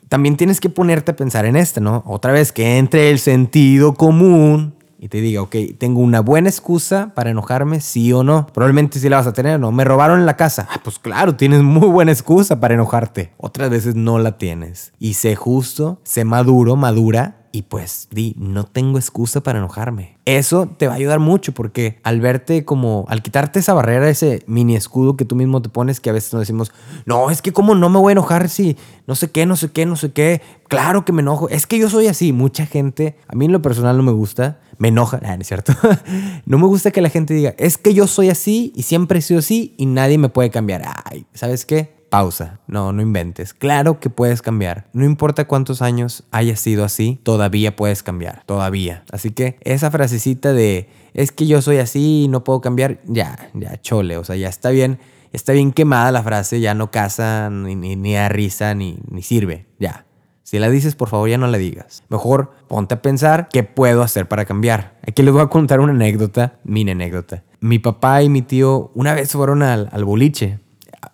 También 0.10 0.38
tienes 0.38 0.60
que 0.60 0.70
ponerte 0.70 1.12
a 1.12 1.16
pensar 1.16 1.46
en 1.46 1.56
esto, 1.56 1.80
¿no? 1.80 2.02
Otra 2.08 2.32
vez 2.32 2.52
que 2.52 2.80
entre 2.80 3.12
el 3.12 3.20
sentido 3.20 3.94
común 3.94 4.74
y 5.00 5.10
te 5.10 5.22
diga, 5.22 5.42
ok, 5.42 5.56
tengo 5.77 6.00
una 6.00 6.22
buena 6.22 6.50
excusa 6.50 7.12
para 7.13 7.30
enojarme, 7.30 7.82
sí 7.82 8.12
o 8.13 8.24
no. 8.24 8.48
Probablemente 8.48 9.00
sí 9.00 9.10
la 9.10 9.18
vas 9.18 9.27
a 9.27 9.34
tener, 9.34 9.60
¿no? 9.60 9.72
Me 9.72 9.84
robaron 9.84 10.25
la 10.25 10.36
casa. 10.36 10.68
Ah, 10.72 10.80
pues 10.84 11.00
claro, 11.00 11.36
tienes 11.36 11.62
muy 11.62 11.88
buena 11.88 12.12
excusa 12.12 12.60
para 12.60 12.74
enojarte. 12.74 13.32
Otras 13.38 13.70
veces 13.70 13.96
no 13.96 14.20
la 14.20 14.38
tienes. 14.38 14.94
Y 15.00 15.13
sé 15.13 15.36
justo, 15.36 16.01
sé 16.04 16.25
maduro, 16.25 16.75
madura 16.75 17.47
y 17.58 17.64
pues 17.64 18.08
di, 18.12 18.36
no 18.38 18.66
tengo 18.66 19.00
excusa 19.00 19.42
para 19.42 19.58
enojarme. 19.58 20.20
Eso 20.26 20.68
te 20.68 20.86
va 20.86 20.94
a 20.94 20.98
ayudar 20.98 21.20
mucho 21.20 21.54
porque 21.54 22.00
al 22.03 22.22
verte 22.22 22.66
como, 22.66 23.05
al 23.10 23.24
quitarte 23.24 23.58
esa 23.58 23.74
barrera, 23.74 24.08
ese 24.10 24.44
mini 24.46 24.75
escudo 24.75 25.18
que 25.18 25.25
tú 25.25 25.36
mismo 25.36 25.60
te 25.60 25.70
pones, 25.70 26.00
que 26.00 26.12
a 26.12 26.14
veces 26.14 26.31
nos 26.34 26.42
decimos, 26.42 26.72
no, 27.08 27.31
es 27.31 27.42
que 27.42 27.53
como 27.53 27.74
no 27.74 27.90
me 27.90 27.98
voy 27.98 28.12
a 28.12 28.14
enojar 28.14 28.48
si 28.48 28.77
no 29.08 29.16
sé 29.16 29.31
qué, 29.31 29.48
no 29.48 29.55
sé 29.55 29.72
qué, 29.72 29.88
no 29.88 29.96
sé 29.96 30.12
qué, 30.12 30.44
claro 30.68 31.03
que 31.03 31.14
me 31.14 31.24
enojo, 31.24 31.50
es 31.50 31.66
que 31.66 31.79
yo 31.79 31.90
soy 31.90 32.05
así, 32.05 32.31
mucha 32.31 32.68
gente, 32.68 33.18
a 33.27 33.36
mí 33.36 33.46
en 33.46 33.53
lo 33.53 33.64
personal 33.64 33.98
no 33.98 34.03
me 34.03 34.12
gusta, 34.12 34.60
me 34.77 34.90
enoja, 34.90 35.20
¿no 35.22 35.42
es 35.42 35.48
cierto? 35.48 35.74
no 36.46 36.60
me 36.60 36.68
gusta 36.68 36.92
que 36.92 37.01
la 37.01 37.10
gente 37.10 37.34
diga, 37.34 37.55
es 37.58 37.79
que 37.79 37.96
yo 37.96 38.05
soy 38.05 38.29
así 38.29 38.72
y 38.75 38.84
siempre 38.84 39.18
he 39.18 39.22
sido 39.24 39.40
así 39.40 39.74
y 39.77 39.88
nadie 39.88 40.20
me 40.20 40.29
puede 40.29 40.51
cambiar. 40.51 40.84
Ay, 41.05 41.25
¿sabes 41.34 41.66
qué? 41.66 41.97
Pausa. 42.09 42.59
No, 42.67 42.93
no 42.93 43.01
inventes. 43.01 43.53
Claro 43.53 44.00
que 44.00 44.09
puedes 44.09 44.41
cambiar. 44.41 44.87
No 44.93 45.05
importa 45.05 45.48
cuántos 45.48 45.81
años 45.81 46.24
hayas 46.31 46.59
sido 46.59 46.83
así, 46.83 47.20
todavía 47.24 47.75
puedes 47.75 48.03
cambiar. 48.03 48.43
Todavía. 48.46 49.03
Así 49.11 49.31
que 49.31 49.57
esa 49.61 49.91
frasecita 49.91 50.53
de 50.53 50.89
es 51.13 51.31
que 51.31 51.48
yo 51.48 51.61
soy 51.61 51.77
así 51.77 52.24
y 52.24 52.27
no 52.27 52.43
puedo 52.43 52.61
cambiar, 52.61 53.00
ya, 53.05 53.50
ya, 53.53 53.81
chole. 53.81 54.17
O 54.17 54.24
sea, 54.24 54.35
ya 54.35 54.50
está 54.50 54.70
bien. 54.70 55.00
Está 55.33 55.53
bien 55.53 55.72
quemada 55.72 56.11
la 56.11 56.24
frase, 56.24 56.59
ya 56.61 56.74
no 56.74 56.89
casa, 56.89 57.50
ni, 57.50 57.75
ni, 57.75 58.13
da 58.13 58.29
risa, 58.29 58.74
ni, 58.74 58.98
ni 59.09 59.22
sirve. 59.22 59.65
Ya. 59.77 60.05
Si 60.43 60.57
la 60.57 60.70
dices, 60.70 60.96
por 60.96 61.09
favor, 61.09 61.27
ya 61.27 61.37
no 61.37 61.48
la 61.48 61.57
digas. 61.57 62.03
Mejor 62.07 62.53
ponte 62.70 62.96
a 62.96 63.01
pensar 63.01 63.50
qué 63.51 63.63
puedo 63.63 64.03
hacer 64.03 64.29
para 64.29 64.46
cambiar. 64.46 64.98
Aquí 65.05 65.24
les 65.24 65.33
voy 65.33 65.41
a 65.41 65.48
contar 65.48 65.81
una 65.81 65.91
anécdota, 65.91 66.59
mi 66.63 66.89
anécdota. 66.89 67.43
Mi 67.59 67.79
papá 67.79 68.24
y 68.24 68.29
mi 68.29 68.41
tío 68.41 68.91
una 68.96 69.13
vez 69.13 69.31
fueron 69.33 69.61
al, 69.61 69.89
al 69.91 70.05
boliche 70.05 70.59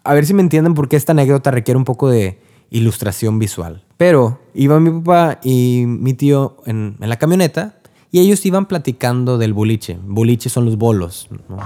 a 0.04 0.14
ver 0.14 0.26
si 0.26 0.34
me 0.34 0.42
entienden 0.42 0.74
por 0.74 0.90
qué 0.90 0.96
esta 0.96 1.12
anécdota 1.12 1.52
requiere 1.52 1.78
un 1.78 1.86
poco 1.86 2.10
de 2.10 2.40
ilustración 2.70 3.40
visual. 3.40 3.84
Pero 3.98 4.42
iba 4.54 4.80
mi 4.80 4.90
papá 4.92 5.40
y 5.44 5.86
mi 5.88 6.14
tío 6.14 6.58
en, 6.66 6.98
la 7.00 7.18
camioneta 7.18 7.78
y 8.12 8.20
ellos 8.20 8.46
iban 8.46 8.66
platicando 8.66 9.38
del 9.38 9.54
boliche. 9.54 9.98
Boliche 10.04 10.50
son 10.50 10.66
los 10.66 10.78
bolos. 10.78 11.30
No, 11.48 11.58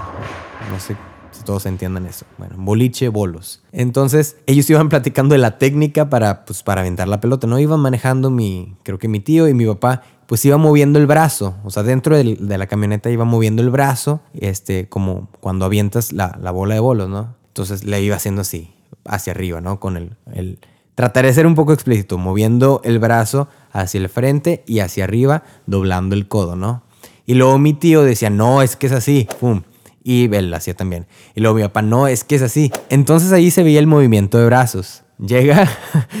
sé 0.78 0.96
si 1.32 1.44
todos 1.44 1.66
entiendan 1.66 2.06
eso. 2.06 2.26
Bueno, 2.36 2.56
boliche, 2.58 3.08
bolos. 3.08 3.62
Entonces 3.72 4.36
ellos 4.46 4.68
iban 4.70 4.88
platicando 4.88 5.34
de 5.34 5.38
la 5.38 5.58
técnica 5.58 6.08
para, 6.10 6.44
pues, 6.44 6.62
para 6.62 6.82
aventar 6.82 7.08
la 7.08 7.20
pelota. 7.20 7.46
No 7.46 7.58
iban 7.58 7.80
manejando 7.80 8.30
mi, 8.30 8.76
creo 8.82 8.98
que 8.98 9.08
mi 9.08 9.20
tío 9.20 9.48
y 9.48 9.54
mi 9.54 9.66
papá 9.66 10.02
pues 10.26 10.44
iba 10.44 10.58
moviendo 10.58 10.98
el 10.98 11.06
brazo, 11.06 11.56
o 11.64 11.70
sea, 11.70 11.82
dentro 11.82 12.14
de 12.14 12.58
la 12.58 12.66
camioneta 12.66 13.08
iba 13.08 13.24
moviendo 13.24 13.62
el 13.62 13.70
brazo, 13.70 14.20
este, 14.34 14.86
como 14.86 15.30
cuando 15.40 15.64
avientas 15.64 16.12
la, 16.12 16.38
la 16.42 16.50
bola 16.50 16.74
de 16.74 16.80
bolos, 16.80 17.08
¿no? 17.08 17.37
Entonces 17.58 17.84
le 17.84 18.00
iba 18.00 18.14
haciendo 18.14 18.42
así, 18.42 18.70
hacia 19.04 19.32
arriba, 19.32 19.60
¿no? 19.60 19.80
Con 19.80 19.96
el, 19.96 20.16
el... 20.32 20.60
Trataré 20.94 21.26
de 21.26 21.34
ser 21.34 21.44
un 21.44 21.56
poco 21.56 21.72
explícito, 21.72 22.16
moviendo 22.16 22.80
el 22.84 23.00
brazo 23.00 23.48
hacia 23.72 23.98
el 23.98 24.08
frente 24.08 24.62
y 24.64 24.78
hacia 24.78 25.02
arriba, 25.02 25.42
doblando 25.66 26.14
el 26.14 26.28
codo, 26.28 26.54
¿no? 26.54 26.84
Y 27.26 27.34
luego 27.34 27.58
mi 27.58 27.72
tío 27.72 28.04
decía, 28.04 28.30
no, 28.30 28.62
es 28.62 28.76
que 28.76 28.86
es 28.86 28.92
así, 28.92 29.26
pum. 29.40 29.62
Y 30.04 30.32
él 30.32 30.50
lo 30.52 30.56
hacía 30.56 30.74
también. 30.74 31.08
Y 31.34 31.40
luego 31.40 31.56
mi 31.56 31.62
papá, 31.62 31.82
no, 31.82 32.06
es 32.06 32.22
que 32.22 32.36
es 32.36 32.42
así. 32.42 32.70
Entonces 32.90 33.32
ahí 33.32 33.50
se 33.50 33.64
veía 33.64 33.80
el 33.80 33.88
movimiento 33.88 34.38
de 34.38 34.46
brazos. 34.46 35.02
Llega, 35.18 35.68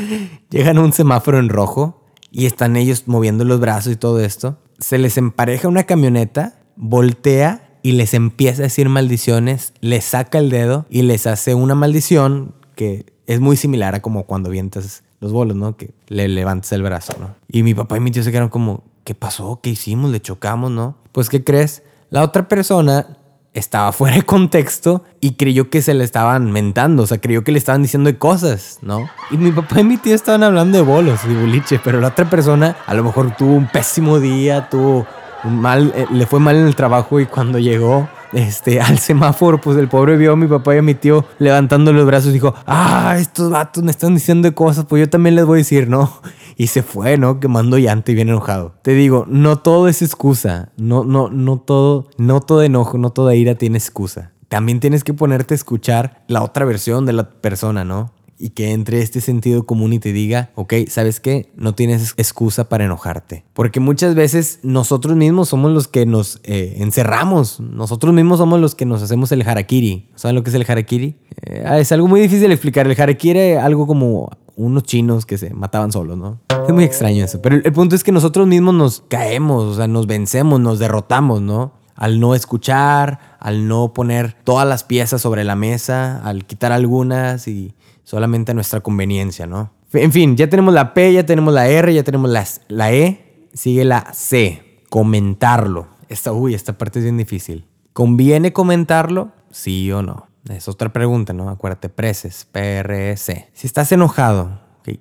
llegan 0.50 0.78
a 0.78 0.80
un 0.80 0.92
semáforo 0.92 1.38
en 1.38 1.50
rojo 1.50 2.02
y 2.32 2.46
están 2.46 2.76
ellos 2.76 3.04
moviendo 3.06 3.44
los 3.44 3.60
brazos 3.60 3.92
y 3.92 3.96
todo 3.96 4.18
esto. 4.18 4.58
Se 4.80 4.98
les 4.98 5.16
empareja 5.18 5.68
una 5.68 5.84
camioneta, 5.84 6.58
voltea 6.74 7.67
y 7.82 7.92
les 7.92 8.14
empieza 8.14 8.62
a 8.62 8.64
decir 8.64 8.88
maldiciones, 8.88 9.72
les 9.80 10.04
saca 10.04 10.38
el 10.38 10.50
dedo 10.50 10.86
y 10.90 11.02
les 11.02 11.26
hace 11.26 11.54
una 11.54 11.74
maldición 11.74 12.54
que 12.74 13.06
es 13.26 13.40
muy 13.40 13.56
similar 13.56 13.94
a 13.94 14.02
como 14.02 14.24
cuando 14.24 14.48
avientas 14.48 15.02
los 15.20 15.32
bolos, 15.32 15.56
¿no? 15.56 15.76
Que 15.76 15.90
le 16.08 16.28
levantas 16.28 16.72
el 16.72 16.82
brazo, 16.82 17.14
¿no? 17.20 17.34
Y 17.50 17.62
mi 17.62 17.74
papá 17.74 17.96
y 17.96 18.00
mi 18.00 18.10
tío 18.10 18.22
se 18.22 18.30
quedaron 18.30 18.48
como, 18.48 18.84
¿qué 19.04 19.14
pasó? 19.14 19.60
¿Qué 19.62 19.70
hicimos? 19.70 20.10
¿Le 20.10 20.20
chocamos, 20.20 20.70
no? 20.70 20.96
Pues, 21.12 21.28
¿qué 21.28 21.42
crees? 21.42 21.82
La 22.10 22.22
otra 22.22 22.48
persona 22.48 23.18
estaba 23.54 23.92
fuera 23.92 24.16
de 24.16 24.22
contexto 24.22 25.04
y 25.20 25.34
creyó 25.34 25.70
que 25.70 25.82
se 25.82 25.94
le 25.94 26.04
estaban 26.04 26.50
mentando, 26.52 27.02
o 27.02 27.06
sea, 27.06 27.18
creyó 27.18 27.44
que 27.44 27.52
le 27.52 27.58
estaban 27.58 27.82
diciendo 27.82 28.16
cosas, 28.18 28.78
¿no? 28.82 29.08
Y 29.30 29.36
mi 29.36 29.50
papá 29.52 29.80
y 29.80 29.84
mi 29.84 29.96
tío 29.96 30.14
estaban 30.14 30.42
hablando 30.42 30.78
de 30.78 30.84
bolos 30.84 31.20
y 31.28 31.34
boliche, 31.34 31.80
pero 31.82 32.00
la 32.00 32.08
otra 32.08 32.28
persona 32.30 32.76
a 32.86 32.94
lo 32.94 33.04
mejor 33.04 33.34
tuvo 33.36 33.54
un 33.54 33.66
pésimo 33.66 34.20
día, 34.20 34.68
tuvo 34.68 35.06
mal, 35.44 35.92
eh, 35.94 36.06
le 36.10 36.26
fue 36.26 36.40
mal 36.40 36.56
en 36.56 36.66
el 36.66 36.74
trabajo 36.74 37.20
y 37.20 37.26
cuando 37.26 37.58
llegó 37.58 38.08
este, 38.32 38.80
al 38.80 38.98
semáforo, 38.98 39.60
pues 39.60 39.76
el 39.76 39.88
pobre 39.88 40.16
vio 40.16 40.32
a 40.32 40.36
mi 40.36 40.46
papá 40.46 40.74
y 40.74 40.78
a 40.78 40.82
mi 40.82 40.94
tío 40.94 41.24
levantando 41.38 41.92
los 41.92 42.06
brazos 42.06 42.30
y 42.30 42.34
dijo, 42.34 42.54
ah, 42.66 43.16
estos 43.18 43.50
vatos 43.50 43.82
me 43.82 43.90
están 43.90 44.14
diciendo 44.14 44.52
cosas, 44.54 44.86
pues 44.86 45.00
yo 45.00 45.10
también 45.10 45.34
les 45.34 45.44
voy 45.44 45.58
a 45.58 45.58
decir, 45.58 45.88
¿no? 45.88 46.20
Y 46.56 46.68
se 46.68 46.82
fue, 46.82 47.18
¿no? 47.18 47.38
Quemando 47.38 47.78
llanto 47.78 48.10
y 48.10 48.14
bien 48.16 48.30
enojado. 48.30 48.74
Te 48.82 48.92
digo, 48.92 49.24
no 49.28 49.58
todo 49.58 49.88
es 49.88 50.02
excusa, 50.02 50.72
no, 50.76 51.04
no, 51.04 51.30
no 51.30 51.58
todo, 51.58 52.08
no 52.18 52.40
todo 52.40 52.62
enojo, 52.62 52.98
no 52.98 53.10
toda 53.10 53.34
ira 53.34 53.54
tiene 53.54 53.78
excusa. 53.78 54.32
También 54.48 54.80
tienes 54.80 55.04
que 55.04 55.14
ponerte 55.14 55.54
a 55.54 55.56
escuchar 55.56 56.24
la 56.26 56.42
otra 56.42 56.64
versión 56.64 57.06
de 57.06 57.12
la 57.12 57.30
persona, 57.30 57.84
¿no? 57.84 58.12
Y 58.38 58.50
que 58.50 58.72
entre 58.72 59.00
este 59.00 59.20
sentido 59.20 59.66
común 59.66 59.92
y 59.92 59.98
te 59.98 60.12
diga, 60.12 60.50
ok, 60.54 60.74
¿sabes 60.88 61.20
qué? 61.20 61.50
No 61.56 61.74
tienes 61.74 62.14
excusa 62.16 62.68
para 62.68 62.84
enojarte. 62.84 63.44
Porque 63.52 63.80
muchas 63.80 64.14
veces 64.14 64.60
nosotros 64.62 65.16
mismos 65.16 65.48
somos 65.48 65.72
los 65.72 65.88
que 65.88 66.06
nos 66.06 66.40
eh, 66.44 66.76
encerramos, 66.78 67.60
nosotros 67.60 68.14
mismos 68.14 68.38
somos 68.38 68.60
los 68.60 68.74
que 68.74 68.86
nos 68.86 69.02
hacemos 69.02 69.32
el 69.32 69.42
harakiri. 69.42 70.08
¿Saben 70.14 70.36
lo 70.36 70.42
que 70.42 70.50
es 70.50 70.54
el 70.54 70.64
harakiri? 70.68 71.16
Eh, 71.42 71.64
ah, 71.66 71.78
es 71.78 71.90
algo 71.92 72.06
muy 72.06 72.20
difícil 72.20 72.48
de 72.48 72.54
explicar. 72.54 72.86
El 72.86 73.00
harakiri 73.00 73.38
es 73.38 73.58
algo 73.58 73.86
como 73.86 74.30
unos 74.56 74.82
chinos 74.84 75.26
que 75.26 75.38
se 75.38 75.54
mataban 75.54 75.92
solos, 75.92 76.16
¿no? 76.16 76.40
Es 76.66 76.74
muy 76.74 76.84
extraño 76.84 77.24
eso. 77.24 77.40
Pero 77.42 77.56
el, 77.56 77.62
el 77.64 77.72
punto 77.72 77.94
es 77.94 78.04
que 78.04 78.12
nosotros 78.12 78.46
mismos 78.46 78.74
nos 78.74 79.02
caemos, 79.08 79.64
o 79.64 79.74
sea, 79.74 79.88
nos 79.88 80.06
vencemos, 80.06 80.60
nos 80.60 80.78
derrotamos, 80.78 81.42
¿no? 81.42 81.78
al 81.98 82.20
no 82.20 82.36
escuchar, 82.36 83.18
al 83.40 83.66
no 83.66 83.92
poner 83.92 84.36
todas 84.44 84.66
las 84.68 84.84
piezas 84.84 85.20
sobre 85.20 85.42
la 85.42 85.56
mesa, 85.56 86.22
al 86.22 86.44
quitar 86.44 86.70
algunas 86.70 87.48
y 87.48 87.74
solamente 88.08 88.52
a 88.52 88.54
nuestra 88.54 88.80
conveniencia, 88.80 89.46
¿no? 89.46 89.70
En 89.92 90.12
fin, 90.12 90.34
ya 90.34 90.48
tenemos 90.48 90.72
la 90.72 90.94
P, 90.94 91.12
ya 91.12 91.26
tenemos 91.26 91.52
la 91.52 91.68
R, 91.68 91.92
ya 91.92 92.02
tenemos 92.02 92.30
la, 92.30 92.90
E, 92.90 93.46
sigue 93.52 93.84
la 93.84 94.14
C, 94.14 94.80
comentarlo. 94.88 95.88
Esta, 96.08 96.32
uy, 96.32 96.54
esta 96.54 96.78
parte 96.78 97.00
es 97.00 97.04
bien 97.04 97.18
difícil. 97.18 97.66
¿Conviene 97.92 98.54
comentarlo? 98.54 99.32
Sí 99.50 99.92
o 99.92 100.00
no. 100.00 100.26
Es 100.48 100.68
otra 100.68 100.90
pregunta, 100.90 101.34
¿no? 101.34 101.50
Acuérdate, 101.50 101.90
preces, 101.90 102.46
PRS. 102.50 103.44
Si 103.52 103.66
estás 103.66 103.92
enojado, 103.92 104.58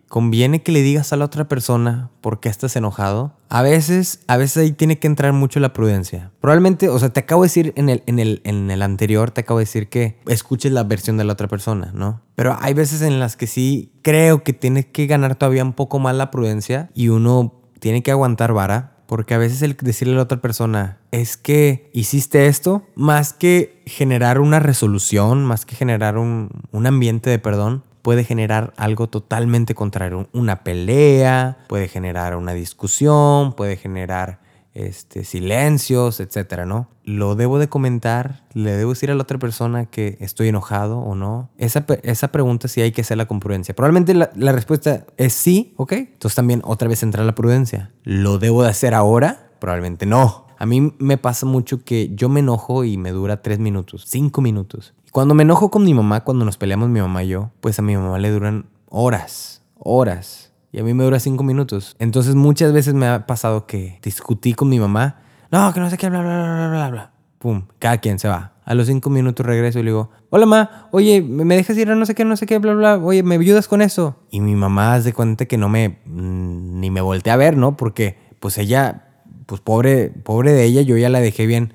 ¿conviene 0.07 0.61
que 0.61 0.71
le 0.71 0.81
digas 0.81 1.13
a 1.13 1.15
la 1.15 1.25
otra 1.25 1.47
persona 1.47 2.09
por 2.21 2.39
qué 2.39 2.49
estás 2.49 2.75
enojado? 2.75 3.33
A 3.49 3.61
veces, 3.61 4.19
a 4.27 4.37
veces 4.37 4.57
ahí 4.57 4.71
tiene 4.71 4.99
que 4.99 5.07
entrar 5.07 5.33
mucho 5.33 5.59
la 5.59 5.73
prudencia. 5.73 6.31
Probablemente, 6.41 6.89
o 6.89 6.99
sea, 6.99 7.09
te 7.09 7.21
acabo 7.21 7.43
de 7.43 7.47
decir 7.47 7.73
en 7.75 7.89
el, 7.89 8.03
en 8.05 8.19
el, 8.19 8.41
en 8.43 8.69
el 8.69 8.81
anterior, 8.81 9.31
te 9.31 9.41
acabo 9.41 9.59
de 9.59 9.65
decir 9.65 9.89
que 9.89 10.19
escuches 10.27 10.71
la 10.71 10.83
versión 10.83 11.17
de 11.17 11.23
la 11.23 11.33
otra 11.33 11.47
persona, 11.47 11.91
¿no? 11.93 12.21
Pero 12.35 12.57
hay 12.59 12.73
veces 12.73 13.01
en 13.01 13.19
las 13.19 13.37
que 13.37 13.47
sí 13.47 13.91
creo 14.01 14.43
que 14.43 14.53
tienes 14.53 14.85
que 14.85 15.07
ganar 15.07 15.35
todavía 15.35 15.63
un 15.63 15.73
poco 15.73 15.99
más 15.99 16.15
la 16.15 16.29
prudencia 16.29 16.89
y 16.93 17.09
uno 17.09 17.61
tiene 17.79 18.03
que 18.03 18.11
aguantar 18.11 18.53
vara 18.53 18.97
porque 19.07 19.33
a 19.33 19.37
veces 19.37 19.61
el 19.61 19.75
decirle 19.75 20.13
a 20.13 20.17
la 20.17 20.23
otra 20.23 20.41
persona, 20.41 20.99
es 21.11 21.37
que 21.37 21.89
hiciste 21.93 22.47
esto, 22.47 22.83
más 22.95 23.33
que 23.33 23.81
generar 23.85 24.39
una 24.39 24.59
resolución, 24.59 25.45
más 25.45 25.65
que 25.65 25.75
generar 25.75 26.17
un, 26.17 26.49
un 26.71 26.85
ambiente 26.85 27.29
de 27.29 27.39
perdón, 27.39 27.83
puede 28.01 28.23
generar 28.23 28.73
algo 28.77 29.07
totalmente 29.07 29.75
contrario. 29.75 30.29
Una 30.33 30.63
pelea, 30.63 31.57
puede 31.67 31.87
generar 31.87 32.35
una 32.35 32.53
discusión, 32.53 33.53
puede 33.53 33.77
generar 33.77 34.39
este, 34.77 35.23
silencios, 35.23 36.19
etcétera, 36.19 36.67
¿no? 36.67 36.87
Lo 37.03 37.35
debo 37.35 37.57
de 37.57 37.67
comentar, 37.67 38.43
le 38.53 38.71
debo 38.71 38.91
decir 38.91 39.09
a 39.09 39.15
la 39.15 39.23
otra 39.23 39.39
persona 39.39 39.87
que 39.87 40.17
estoy 40.19 40.49
enojado 40.49 40.99
o 40.99 41.15
no. 41.15 41.49
Esa, 41.57 41.83
esa 42.03 42.27
pregunta 42.31 42.67
sí 42.67 42.81
hay 42.81 42.91
que 42.91 43.01
hacerla 43.01 43.25
con 43.25 43.39
prudencia. 43.39 43.75
Probablemente 43.75 44.13
la, 44.13 44.29
la, 44.35 44.51
respuesta 44.51 45.05
es 45.17 45.33
sí, 45.33 45.73
¿ok? 45.77 45.93
Entonces 45.93 46.35
también 46.35 46.61
otra 46.63 46.87
vez 46.87 47.01
entra 47.01 47.23
la 47.23 47.33
prudencia. 47.33 47.91
¿Lo 48.03 48.37
debo 48.37 48.61
de 48.61 48.69
hacer 48.69 48.93
ahora? 48.93 49.49
Probablemente 49.59 50.05
no. 50.05 50.45
A 50.59 50.65
mí 50.65 50.93
me 50.99 51.17
pasa 51.17 51.45
mucho 51.45 51.83
que 51.83 52.13
yo 52.13 52.29
me 52.29 52.41
enojo 52.41 52.83
y 52.83 52.97
me 52.97 53.11
dura 53.11 53.41
tres 53.41 53.59
minutos, 53.59 54.05
cinco 54.07 54.41
minutos. 54.41 54.93
Cuando 55.17 55.33
me 55.33 55.41
enojo 55.41 55.71
con 55.71 55.83
mi 55.83 55.95
mamá, 55.95 56.23
cuando 56.23 56.45
nos 56.45 56.57
peleamos 56.57 56.89
mi 56.89 57.01
mamá 57.01 57.23
y 57.23 57.29
yo, 57.29 57.49
pues 57.59 57.79
a 57.79 57.81
mi 57.81 57.97
mamá 57.97 58.19
le 58.19 58.29
duran 58.29 58.67
horas, 58.87 59.63
horas 59.79 60.53
y 60.71 60.79
a 60.79 60.83
mí 60.83 60.93
me 60.93 61.03
dura 61.03 61.19
cinco 61.19 61.43
minutos. 61.43 61.95
Entonces 61.97 62.35
muchas 62.35 62.71
veces 62.71 62.93
me 62.93 63.07
ha 63.07 63.25
pasado 63.25 63.65
que 63.65 63.97
discutí 64.03 64.53
con 64.53 64.69
mi 64.69 64.79
mamá. 64.79 65.15
No, 65.49 65.73
que 65.73 65.79
no 65.79 65.89
sé 65.89 65.97
qué, 65.97 66.07
bla, 66.07 66.21
bla, 66.21 66.43
bla, 66.43 66.69
bla, 66.69 66.89
bla. 66.91 67.11
Pum, 67.39 67.63
cada 67.79 67.97
quien 67.97 68.19
se 68.19 68.27
va. 68.27 68.53
A 68.63 68.75
los 68.75 68.85
cinco 68.85 69.09
minutos 69.09 69.43
regreso 69.43 69.79
y 69.79 69.81
le 69.81 69.89
digo, 69.89 70.11
hola 70.29 70.45
mamá, 70.45 70.87
oye, 70.91 71.23
¿me 71.23 71.55
dejas 71.55 71.75
ir 71.79 71.89
a 71.89 71.95
no 71.95 72.05
sé 72.05 72.13
qué, 72.13 72.23
no 72.23 72.37
sé 72.37 72.45
qué, 72.45 72.59
bla, 72.59 72.75
bla? 72.75 72.97
Oye, 72.97 73.23
¿me 73.23 73.37
ayudas 73.37 73.67
con 73.67 73.81
eso? 73.81 74.17
Y 74.29 74.39
mi 74.39 74.53
mamá 74.53 74.93
hace 74.93 75.13
cuenta 75.13 75.47
que 75.47 75.57
no 75.57 75.67
me, 75.67 75.97
mm, 76.05 76.79
ni 76.79 76.91
me 76.91 77.01
volteé 77.01 77.33
a 77.33 77.37
ver, 77.37 77.57
¿no? 77.57 77.75
Porque 77.75 78.19
pues 78.39 78.59
ella, 78.59 79.07
pues 79.47 79.61
pobre, 79.61 80.09
pobre 80.09 80.53
de 80.53 80.65
ella, 80.65 80.83
yo 80.83 80.95
ya 80.95 81.09
la 81.09 81.21
dejé 81.21 81.47
bien 81.47 81.73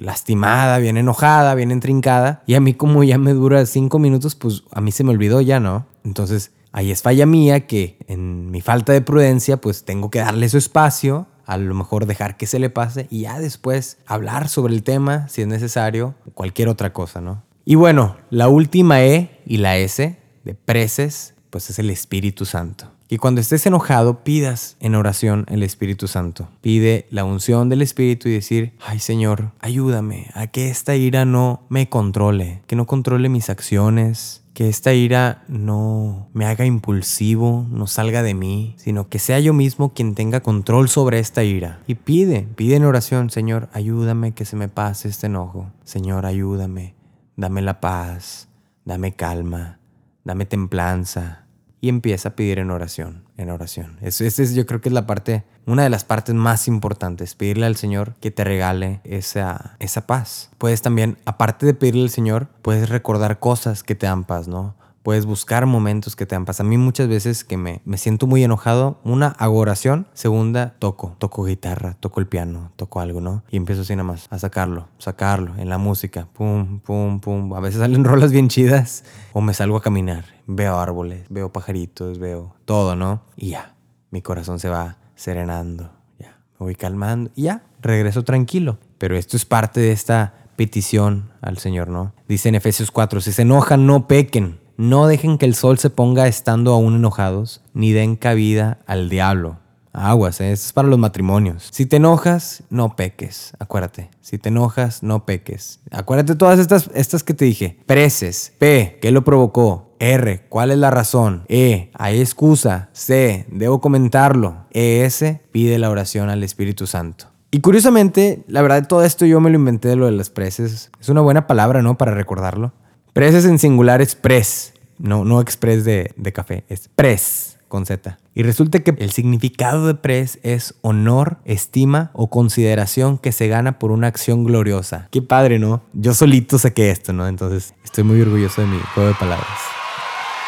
lastimada, 0.00 0.78
bien 0.78 0.98
enojada, 0.98 1.54
bien 1.54 1.70
entrincada. 1.70 2.42
Y 2.46 2.54
a 2.54 2.60
mí 2.60 2.74
como 2.74 3.02
ya 3.04 3.16
me 3.16 3.32
dura 3.32 3.64
cinco 3.64 3.98
minutos, 3.98 4.34
pues 4.34 4.64
a 4.72 4.82
mí 4.82 4.92
se 4.92 5.04
me 5.04 5.10
olvidó 5.10 5.40
ya, 5.40 5.60
¿no? 5.60 5.86
Entonces 6.04 6.52
Ahí 6.72 6.90
es 6.90 7.02
falla 7.02 7.26
mía 7.26 7.66
que 7.66 7.96
en 8.06 8.50
mi 8.50 8.60
falta 8.60 8.92
de 8.92 9.00
prudencia 9.00 9.60
pues 9.60 9.84
tengo 9.84 10.10
que 10.10 10.18
darle 10.18 10.48
su 10.48 10.58
espacio, 10.58 11.26
a 11.46 11.56
lo 11.56 11.74
mejor 11.74 12.06
dejar 12.06 12.36
que 12.36 12.46
se 12.46 12.58
le 12.58 12.70
pase 12.70 13.06
y 13.10 13.22
ya 13.22 13.38
después 13.38 13.98
hablar 14.06 14.48
sobre 14.48 14.74
el 14.74 14.82
tema 14.82 15.28
si 15.28 15.42
es 15.42 15.48
necesario, 15.48 16.14
cualquier 16.34 16.68
otra 16.68 16.92
cosa, 16.92 17.20
¿no? 17.20 17.42
Y 17.64 17.74
bueno, 17.74 18.16
la 18.30 18.48
última 18.48 19.02
E 19.02 19.40
y 19.46 19.58
la 19.58 19.76
S 19.78 20.18
de 20.44 20.54
preces 20.54 21.34
pues 21.50 21.70
es 21.70 21.78
el 21.78 21.90
Espíritu 21.90 22.44
Santo. 22.44 22.92
Y 23.10 23.16
cuando 23.16 23.40
estés 23.40 23.64
enojado, 23.64 24.22
pidas 24.22 24.76
en 24.80 24.94
oración 24.94 25.46
el 25.48 25.62
Espíritu 25.62 26.08
Santo. 26.08 26.48
Pide 26.60 27.06
la 27.10 27.24
unción 27.24 27.70
del 27.70 27.80
Espíritu 27.80 28.28
y 28.28 28.32
decir, 28.32 28.74
ay 28.84 28.98
Señor, 28.98 29.52
ayúdame 29.60 30.30
a 30.34 30.48
que 30.48 30.68
esta 30.68 30.94
ira 30.94 31.24
no 31.24 31.62
me 31.70 31.88
controle, 31.88 32.62
que 32.66 32.76
no 32.76 32.86
controle 32.86 33.30
mis 33.30 33.48
acciones, 33.48 34.42
que 34.52 34.68
esta 34.68 34.92
ira 34.92 35.44
no 35.48 36.28
me 36.34 36.44
haga 36.44 36.66
impulsivo, 36.66 37.66
no 37.70 37.86
salga 37.86 38.22
de 38.22 38.34
mí, 38.34 38.74
sino 38.76 39.08
que 39.08 39.18
sea 39.18 39.40
yo 39.40 39.54
mismo 39.54 39.94
quien 39.94 40.14
tenga 40.14 40.40
control 40.40 40.90
sobre 40.90 41.18
esta 41.18 41.44
ira. 41.44 41.80
Y 41.86 41.94
pide, 41.94 42.46
pide 42.56 42.76
en 42.76 42.84
oración, 42.84 43.30
Señor, 43.30 43.70
ayúdame 43.72 44.32
que 44.32 44.44
se 44.44 44.56
me 44.56 44.68
pase 44.68 45.08
este 45.08 45.28
enojo. 45.28 45.70
Señor, 45.84 46.26
ayúdame, 46.26 46.94
dame 47.36 47.62
la 47.62 47.80
paz, 47.80 48.48
dame 48.84 49.14
calma, 49.16 49.78
dame 50.24 50.44
templanza, 50.44 51.46
y 51.80 51.88
empieza 51.88 52.30
a 52.30 52.36
pedir 52.36 52.58
en 52.58 52.70
oración, 52.70 53.24
en 53.36 53.50
oración. 53.50 53.98
Eso, 54.02 54.24
es, 54.24 54.54
yo 54.54 54.66
creo 54.66 54.80
que 54.80 54.88
es 54.88 54.92
la 54.92 55.06
parte, 55.06 55.44
una 55.66 55.84
de 55.84 55.90
las 55.90 56.04
partes 56.04 56.34
más 56.34 56.66
importantes, 56.68 57.34
pedirle 57.34 57.66
al 57.66 57.76
Señor 57.76 58.14
que 58.20 58.30
te 58.30 58.44
regale 58.44 59.00
esa, 59.04 59.76
esa 59.78 60.06
paz. 60.06 60.50
Puedes 60.58 60.82
también, 60.82 61.18
aparte 61.24 61.66
de 61.66 61.74
pedirle 61.74 62.02
al 62.02 62.10
Señor, 62.10 62.48
puedes 62.62 62.88
recordar 62.88 63.38
cosas 63.38 63.82
que 63.82 63.94
te 63.94 64.06
dan 64.06 64.24
paz, 64.24 64.48
¿no? 64.48 64.74
Puedes 65.02 65.26
buscar 65.26 65.66
momentos 65.66 66.16
que 66.16 66.26
te 66.26 66.34
han 66.34 66.44
pasado. 66.44 66.66
A 66.66 66.70
mí 66.70 66.76
muchas 66.76 67.08
veces 67.08 67.44
que 67.44 67.56
me, 67.56 67.80
me 67.84 67.98
siento 67.98 68.26
muy 68.26 68.42
enojado, 68.44 69.00
una 69.04 69.28
hago 69.28 69.58
oración, 69.58 70.06
segunda 70.12 70.74
toco, 70.78 71.16
toco 71.18 71.44
guitarra, 71.44 71.96
toco 72.00 72.20
el 72.20 72.26
piano, 72.26 72.72
toco 72.76 73.00
algo, 73.00 73.20
¿no? 73.20 73.42
Y 73.50 73.56
empiezo 73.56 73.82
así 73.82 73.94
nada 73.94 74.04
más 74.04 74.26
a 74.30 74.38
sacarlo, 74.38 74.88
sacarlo 74.98 75.56
en 75.56 75.68
la 75.68 75.78
música, 75.78 76.28
pum, 76.32 76.80
pum, 76.80 77.20
pum. 77.20 77.54
A 77.54 77.60
veces 77.60 77.80
salen 77.80 78.04
rolas 78.04 78.32
bien 78.32 78.48
chidas 78.48 79.04
o 79.32 79.40
me 79.40 79.54
salgo 79.54 79.76
a 79.76 79.82
caminar, 79.82 80.24
veo 80.46 80.78
árboles, 80.78 81.24
veo 81.28 81.52
pajaritos, 81.52 82.18
veo 82.18 82.54
todo, 82.64 82.96
¿no? 82.96 83.22
Y 83.36 83.50
ya, 83.50 83.74
mi 84.10 84.22
corazón 84.22 84.58
se 84.58 84.68
va 84.68 84.98
serenando, 85.14 85.90
ya, 86.18 86.38
me 86.58 86.66
voy 86.66 86.74
calmando 86.74 87.30
y 87.34 87.44
ya, 87.44 87.62
regreso 87.80 88.24
tranquilo. 88.24 88.78
Pero 88.98 89.16
esto 89.16 89.36
es 89.36 89.44
parte 89.44 89.80
de 89.80 89.92
esta 89.92 90.34
petición 90.56 91.30
al 91.40 91.58
Señor, 91.58 91.88
¿no? 91.88 92.12
Dice 92.28 92.48
en 92.48 92.56
Efesios 92.56 92.90
4, 92.90 93.20
si 93.20 93.32
se 93.32 93.42
enojan, 93.42 93.86
no 93.86 94.08
pequen. 94.08 94.58
No 94.78 95.08
dejen 95.08 95.38
que 95.38 95.46
el 95.46 95.56
sol 95.56 95.76
se 95.80 95.90
ponga 95.90 96.28
estando 96.28 96.72
aún 96.72 96.94
enojados, 96.94 97.62
ni 97.74 97.90
den 97.90 98.14
cabida 98.14 98.78
al 98.86 99.08
diablo. 99.08 99.58
Aguas, 99.92 100.40
¿eh? 100.40 100.52
esto 100.52 100.66
es 100.66 100.72
para 100.72 100.86
los 100.86 101.00
matrimonios. 101.00 101.68
Si 101.72 101.84
te 101.84 101.96
enojas, 101.96 102.62
no 102.70 102.94
peques. 102.94 103.54
Acuérdate. 103.58 104.08
Si 104.20 104.38
te 104.38 104.50
enojas, 104.50 105.02
no 105.02 105.26
peques. 105.26 105.80
Acuérdate 105.90 106.36
todas 106.36 106.60
estas, 106.60 106.90
estas 106.94 107.24
que 107.24 107.34
te 107.34 107.44
dije. 107.44 107.76
Preces. 107.86 108.52
P. 108.58 109.00
¿Qué 109.02 109.10
lo 109.10 109.24
provocó? 109.24 109.96
R. 109.98 110.46
¿Cuál 110.48 110.70
es 110.70 110.78
la 110.78 110.92
razón? 110.92 111.42
E. 111.48 111.90
¿Hay 111.94 112.20
excusa? 112.20 112.88
C. 112.92 113.46
¿Debo 113.50 113.80
comentarlo? 113.80 114.66
ES. 114.70 115.24
Pide 115.50 115.80
la 115.80 115.90
oración 115.90 116.30
al 116.30 116.44
Espíritu 116.44 116.86
Santo. 116.86 117.26
Y 117.50 117.62
curiosamente, 117.62 118.44
la 118.46 118.62
verdad, 118.62 118.86
todo 118.86 119.02
esto 119.02 119.26
yo 119.26 119.40
me 119.40 119.50
lo 119.50 119.56
inventé 119.56 119.88
de 119.88 119.96
lo 119.96 120.06
de 120.06 120.12
las 120.12 120.30
preces. 120.30 120.92
Es 121.00 121.08
una 121.08 121.22
buena 121.22 121.48
palabra, 121.48 121.82
¿no? 121.82 121.98
Para 121.98 122.14
recordarlo. 122.14 122.72
Press 123.18 123.44
en 123.46 123.58
singular 123.58 124.00
es 124.00 124.14
press, 124.14 124.74
no, 124.96 125.24
no 125.24 125.40
express 125.40 125.84
de, 125.84 126.12
de 126.14 126.32
café, 126.32 126.62
es 126.68 126.86
press 126.86 127.58
con 127.66 127.84
Z. 127.84 128.16
Y 128.32 128.44
resulta 128.44 128.78
que 128.78 128.94
el 128.96 129.10
significado 129.10 129.88
de 129.88 129.94
press 129.94 130.38
es 130.44 130.76
honor, 130.82 131.38
estima 131.44 132.12
o 132.12 132.30
consideración 132.30 133.18
que 133.18 133.32
se 133.32 133.48
gana 133.48 133.80
por 133.80 133.90
una 133.90 134.06
acción 134.06 134.44
gloriosa. 134.44 135.08
Qué 135.10 135.20
padre, 135.20 135.58
¿no? 135.58 135.82
Yo 135.94 136.14
solito 136.14 136.60
saqué 136.60 136.92
esto, 136.92 137.12
¿no? 137.12 137.26
Entonces 137.26 137.74
estoy 137.84 138.04
muy 138.04 138.20
orgulloso 138.20 138.60
de 138.60 138.68
mi 138.68 138.78
juego 138.94 139.08
de 139.08 139.16
palabras. 139.16 139.48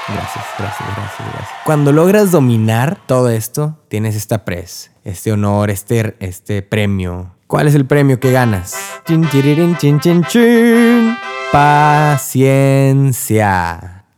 Gracias, 0.06 0.44
gracias, 0.56 0.88
gracias, 0.96 1.28
gracias. 1.28 1.58
Cuando 1.66 1.90
logras 1.90 2.30
dominar 2.30 3.00
todo 3.08 3.30
esto, 3.30 3.80
tienes 3.88 4.14
esta 4.14 4.44
press, 4.44 4.92
este 5.02 5.32
honor, 5.32 5.70
este, 5.70 6.14
este 6.20 6.62
premio. 6.62 7.34
¿Cuál 7.48 7.66
es 7.66 7.74
el 7.74 7.84
premio 7.84 8.20
que 8.20 8.30
ganas? 8.30 8.76
Chin, 9.08 9.28
chin, 9.28 9.98
chin, 9.98 10.22
chin. 10.28 11.19
Paciencia. 11.52 12.54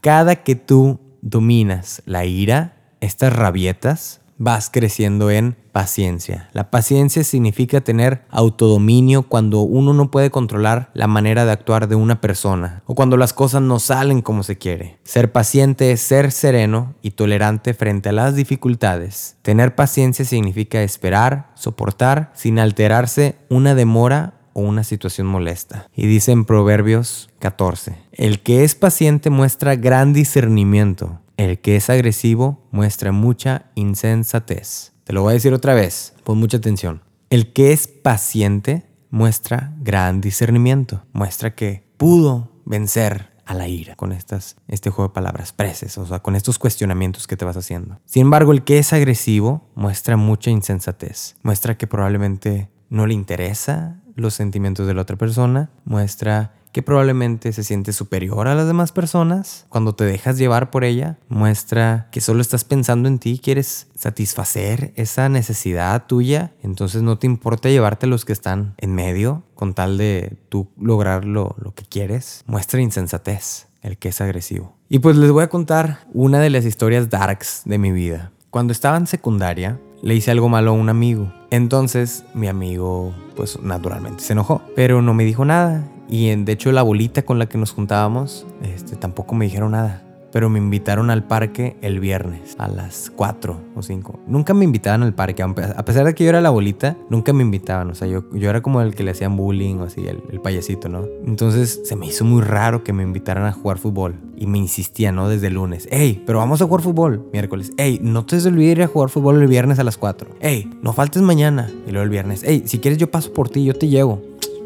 Cada 0.03 0.37
que 0.37 0.55
tú 0.55 1.01
dominas 1.23 2.03
la 2.05 2.27
ira, 2.27 2.77
estas 3.01 3.33
rabietas, 3.33 4.21
vas 4.37 4.69
creciendo 4.71 5.31
en 5.31 5.57
paciencia. 5.73 6.51
La 6.53 6.71
paciencia 6.71 7.25
significa 7.25 7.81
tener 7.81 8.27
autodominio 8.29 9.23
cuando 9.23 9.61
uno 9.61 9.95
no 9.95 10.11
puede 10.11 10.31
controlar 10.31 10.91
la 10.93 11.07
manera 11.07 11.47
de 11.47 11.53
actuar 11.53 11.89
de 11.89 11.95
una 11.95 12.21
persona 12.21 12.83
o 12.85 12.95
cuando 12.95 13.17
las 13.17 13.33
cosas 13.33 13.63
no 13.63 13.79
salen 13.79 14.21
como 14.21 14.43
se 14.43 14.59
quiere. 14.59 14.99
Ser 15.03 15.33
paciente 15.33 15.91
es 15.93 16.03
ser 16.03 16.33
sereno 16.33 16.97
y 17.01 17.13
tolerante 17.13 17.73
frente 17.73 18.11
a 18.11 18.13
las 18.13 18.37
dificultades. 18.37 19.37
Tener 19.41 19.75
paciencia 19.75 20.27
significa 20.27 20.83
esperar, 20.83 21.51
soportar 21.55 22.31
sin 22.35 22.59
alterarse 22.59 23.37
una 23.49 23.75
demora 23.75 24.35
o 24.55 24.61
una 24.63 24.85
situación 24.85 25.27
molesta. 25.27 25.89
Y 25.95 26.07
dice 26.07 26.33
en 26.33 26.45
Proverbios 26.45 27.31
14, 27.39 27.97
el 28.13 28.41
que 28.41 28.65
es 28.65 28.75
paciente 28.75 29.31
muestra 29.31 29.77
gran 29.77 30.13
discernimiento, 30.13 31.21
el 31.37 31.61
que 31.61 31.77
es 31.77 31.91
agresivo 31.91 32.67
muestra 32.71 33.13
mucha 33.13 33.67
insensatez. 33.75 34.93
Te 35.05 35.13
lo 35.13 35.23
voy 35.23 35.33
a 35.33 35.35
decir 35.35 35.53
otra 35.53 35.75
vez, 35.75 36.15
pon 36.25 36.39
mucha 36.39 36.59
atención. 36.59 37.03
El 37.31 37.53
que 37.53 37.73
es 37.73 37.89
paciente 37.89 38.87
muestra 39.11 39.73
gran 39.81 40.21
discernimiento, 40.21 41.05
muestra 41.13 41.55
que 41.55 41.85
pudo 41.97 42.51
vencer 42.65 43.33
a 43.45 43.55
la 43.55 43.69
ira 43.69 43.97
con 43.97 44.13
estas, 44.13 44.57
este 44.69 44.91
juego 44.91 45.09
de 45.09 45.15
palabras 45.15 45.53
preces, 45.53 45.99
o 45.99 46.07
sea, 46.07 46.21
con 46.21 46.37
estos 46.37 46.59
cuestionamientos 46.59 47.27
que 47.27 47.37
te 47.37 47.45
vas 47.45 47.57
haciendo. 47.57 48.01
Sin 48.05 48.23
embargo, 48.23 48.53
el 48.53 48.65
que 48.65 48.79
es 48.79 48.93
agresivo 48.93 49.69
muestra 49.75 50.17
mucha 50.17 50.51
insensatez, 50.51 51.37
muestra 51.43 51.77
que 51.77 51.87
probablemente 51.87 52.71
no 52.89 53.07
le 53.07 53.15
interesa 53.15 54.02
los 54.15 54.35
sentimientos 54.35 54.87
de 54.87 54.95
la 54.95 55.03
otra 55.03 55.17
persona, 55.17 55.71
muestra 55.85 56.53
que 56.73 56.83
probablemente 56.83 57.53
se 57.53 57.65
siente 57.65 57.93
superior 57.93 58.49
a 58.49 58.55
las 58.55 58.67
demás 58.67 58.93
personas. 58.93 59.67
Cuando 59.69 59.95
te 59.95 60.05
dejas 60.05 60.39
llevar 60.39 60.71
por 60.71 60.85
ella, 60.85 61.19
muestra 61.29 62.09
que 62.11 62.21
solo 62.21 62.41
estás 62.41 62.65
pensando 62.65 63.09
en 63.09 63.19
ti, 63.19 63.39
quieres 63.43 63.89
satisfacer 63.95 64.93
esa 64.97 65.29
necesidad 65.29 66.07
tuya, 66.07 66.53
entonces 66.63 67.03
no 67.03 67.19
te 67.19 67.27
importa 67.27 67.69
llevarte 67.69 68.07
los 68.07 68.25
que 68.25 68.33
están 68.33 68.75
en 68.79 68.95
medio 68.95 69.45
con 69.55 69.75
tal 69.75 69.99
de 69.99 70.39
tú 70.49 70.71
lograr 70.81 71.25
lo, 71.25 71.55
lo 71.59 71.75
que 71.75 71.85
quieres. 71.85 72.43
Muestra 72.47 72.81
insensatez 72.81 73.69
el 73.83 73.99
que 73.99 74.09
es 74.09 74.21
agresivo. 74.21 74.77
Y 74.89 75.01
pues 75.01 75.17
les 75.17 75.31
voy 75.31 75.45
a 75.45 75.49
contar 75.49 76.01
una 76.13 76.41
de 76.41 76.51
las 76.51 76.65
historias 76.65 77.11
darks 77.11 77.63
de 77.65 77.79
mi 77.79 77.93
vida. 77.93 78.33
Cuando 78.51 78.73
estaba 78.73 78.97
en 78.97 79.07
secundaria, 79.07 79.79
le 80.03 80.15
hice 80.15 80.31
algo 80.31 80.49
malo 80.49 80.73
a 80.73 80.75
un 80.75 80.89
amigo. 80.89 81.33
Entonces 81.51 82.25
mi 82.35 82.49
amigo, 82.49 83.15
pues 83.37 83.61
naturalmente 83.63 84.23
se 84.23 84.35
enojó, 84.35 84.63
pero 84.77 85.01
no 85.01 85.15
me 85.15 85.25
dijo 85.25 85.45
nada. 85.45 85.89
Y 86.09 86.35
de 86.35 86.53
hecho 86.53 86.73
la 86.73 86.83
bolita 86.83 87.23
con 87.23 87.39
la 87.39 87.47
que 87.47 87.57
nos 87.57 87.73
juntábamos, 87.73 88.47
este, 88.63 88.97
tampoco 88.97 89.35
me 89.35 89.47
dijeron 89.47 89.73
nada 89.73 90.03
pero 90.33 90.49
me 90.49 90.59
invitaron 90.59 91.11
al 91.11 91.25
parque 91.25 91.77
el 91.83 92.01
viernes 92.01 92.57
a 92.59 92.67
las 92.67 93.13
4 93.15 93.61
o 93.77 93.83
5. 93.83 94.21
Nunca 94.27 94.55
me 94.55 94.65
invitaban 94.65 95.03
al 95.03 95.15
parque, 95.15 95.43
a 95.43 95.85
pesar 95.85 96.07
de 96.07 96.15
que 96.15 96.25
yo 96.25 96.31
era 96.31 96.41
la 96.41 96.51
bolita, 96.51 96.97
nunca 97.11 97.33
me 97.33 97.43
invitaban. 97.43 97.91
O 97.91 97.95
sea, 97.95 98.09
yo, 98.09 98.25
yo 98.33 98.51
era 98.51 98.63
como 98.63 98.81
el 98.81 98.95
que 98.95 99.05
le 99.05 99.11
hacían 99.11 99.37
bullying 99.37 99.77
o 99.77 99.85
así, 99.85 100.05
el, 100.07 100.41
payasito, 100.41 100.89
¿no? 100.89 101.07
Entonces 101.27 101.83
se 101.85 101.95
me 101.95 102.07
hizo 102.07 102.25
muy 102.25 102.43
raro 102.43 102.83
que 102.83 102.93
me 102.93 103.03
invitaran 103.03 103.45
a 103.45 103.53
jugar 103.53 103.79
fútbol. 103.79 104.17
Y 104.37 104.47
me 104.47 104.59
insistía, 104.59 105.13
¿no? 105.13 105.29
Desde 105.29 105.47
el 105.47 105.55
lunes. 105.55 105.87
Ey, 105.93 106.21
pero 106.27 106.39
vamos 106.39 106.61
a 106.61 106.65
jugar 106.65 106.81
fútbol. 106.81 107.29
Miércoles. 107.33 107.71
Ey, 107.77 108.01
no 108.03 108.27
te 108.27 108.37
olvides 108.45 108.73
ir 108.73 108.83
a 108.83 108.89
jugar 108.89 109.09
fútbol 109.09 109.41
el 109.41 109.47
viernes 109.47 109.79
a 109.79 109.85
las 109.85 109.97
4. 109.99 110.31
Ey, 110.41 110.69
no 110.83 110.93
faltes 110.93 111.23
mañana. 111.23 111.71
Y 111.87 111.93
luego 111.93 112.03
el 112.03 112.11
viernes. 112.11 112.43
Ey, 112.43 112.65
si 112.67 112.81
quieres 112.81 112.99
yo 112.99 113.09
paso 113.09 113.33
por 113.33 113.49
ti, 113.49 113.65
yo 113.65 113.75
te 113.75 113.87
llevo. 113.87 114.21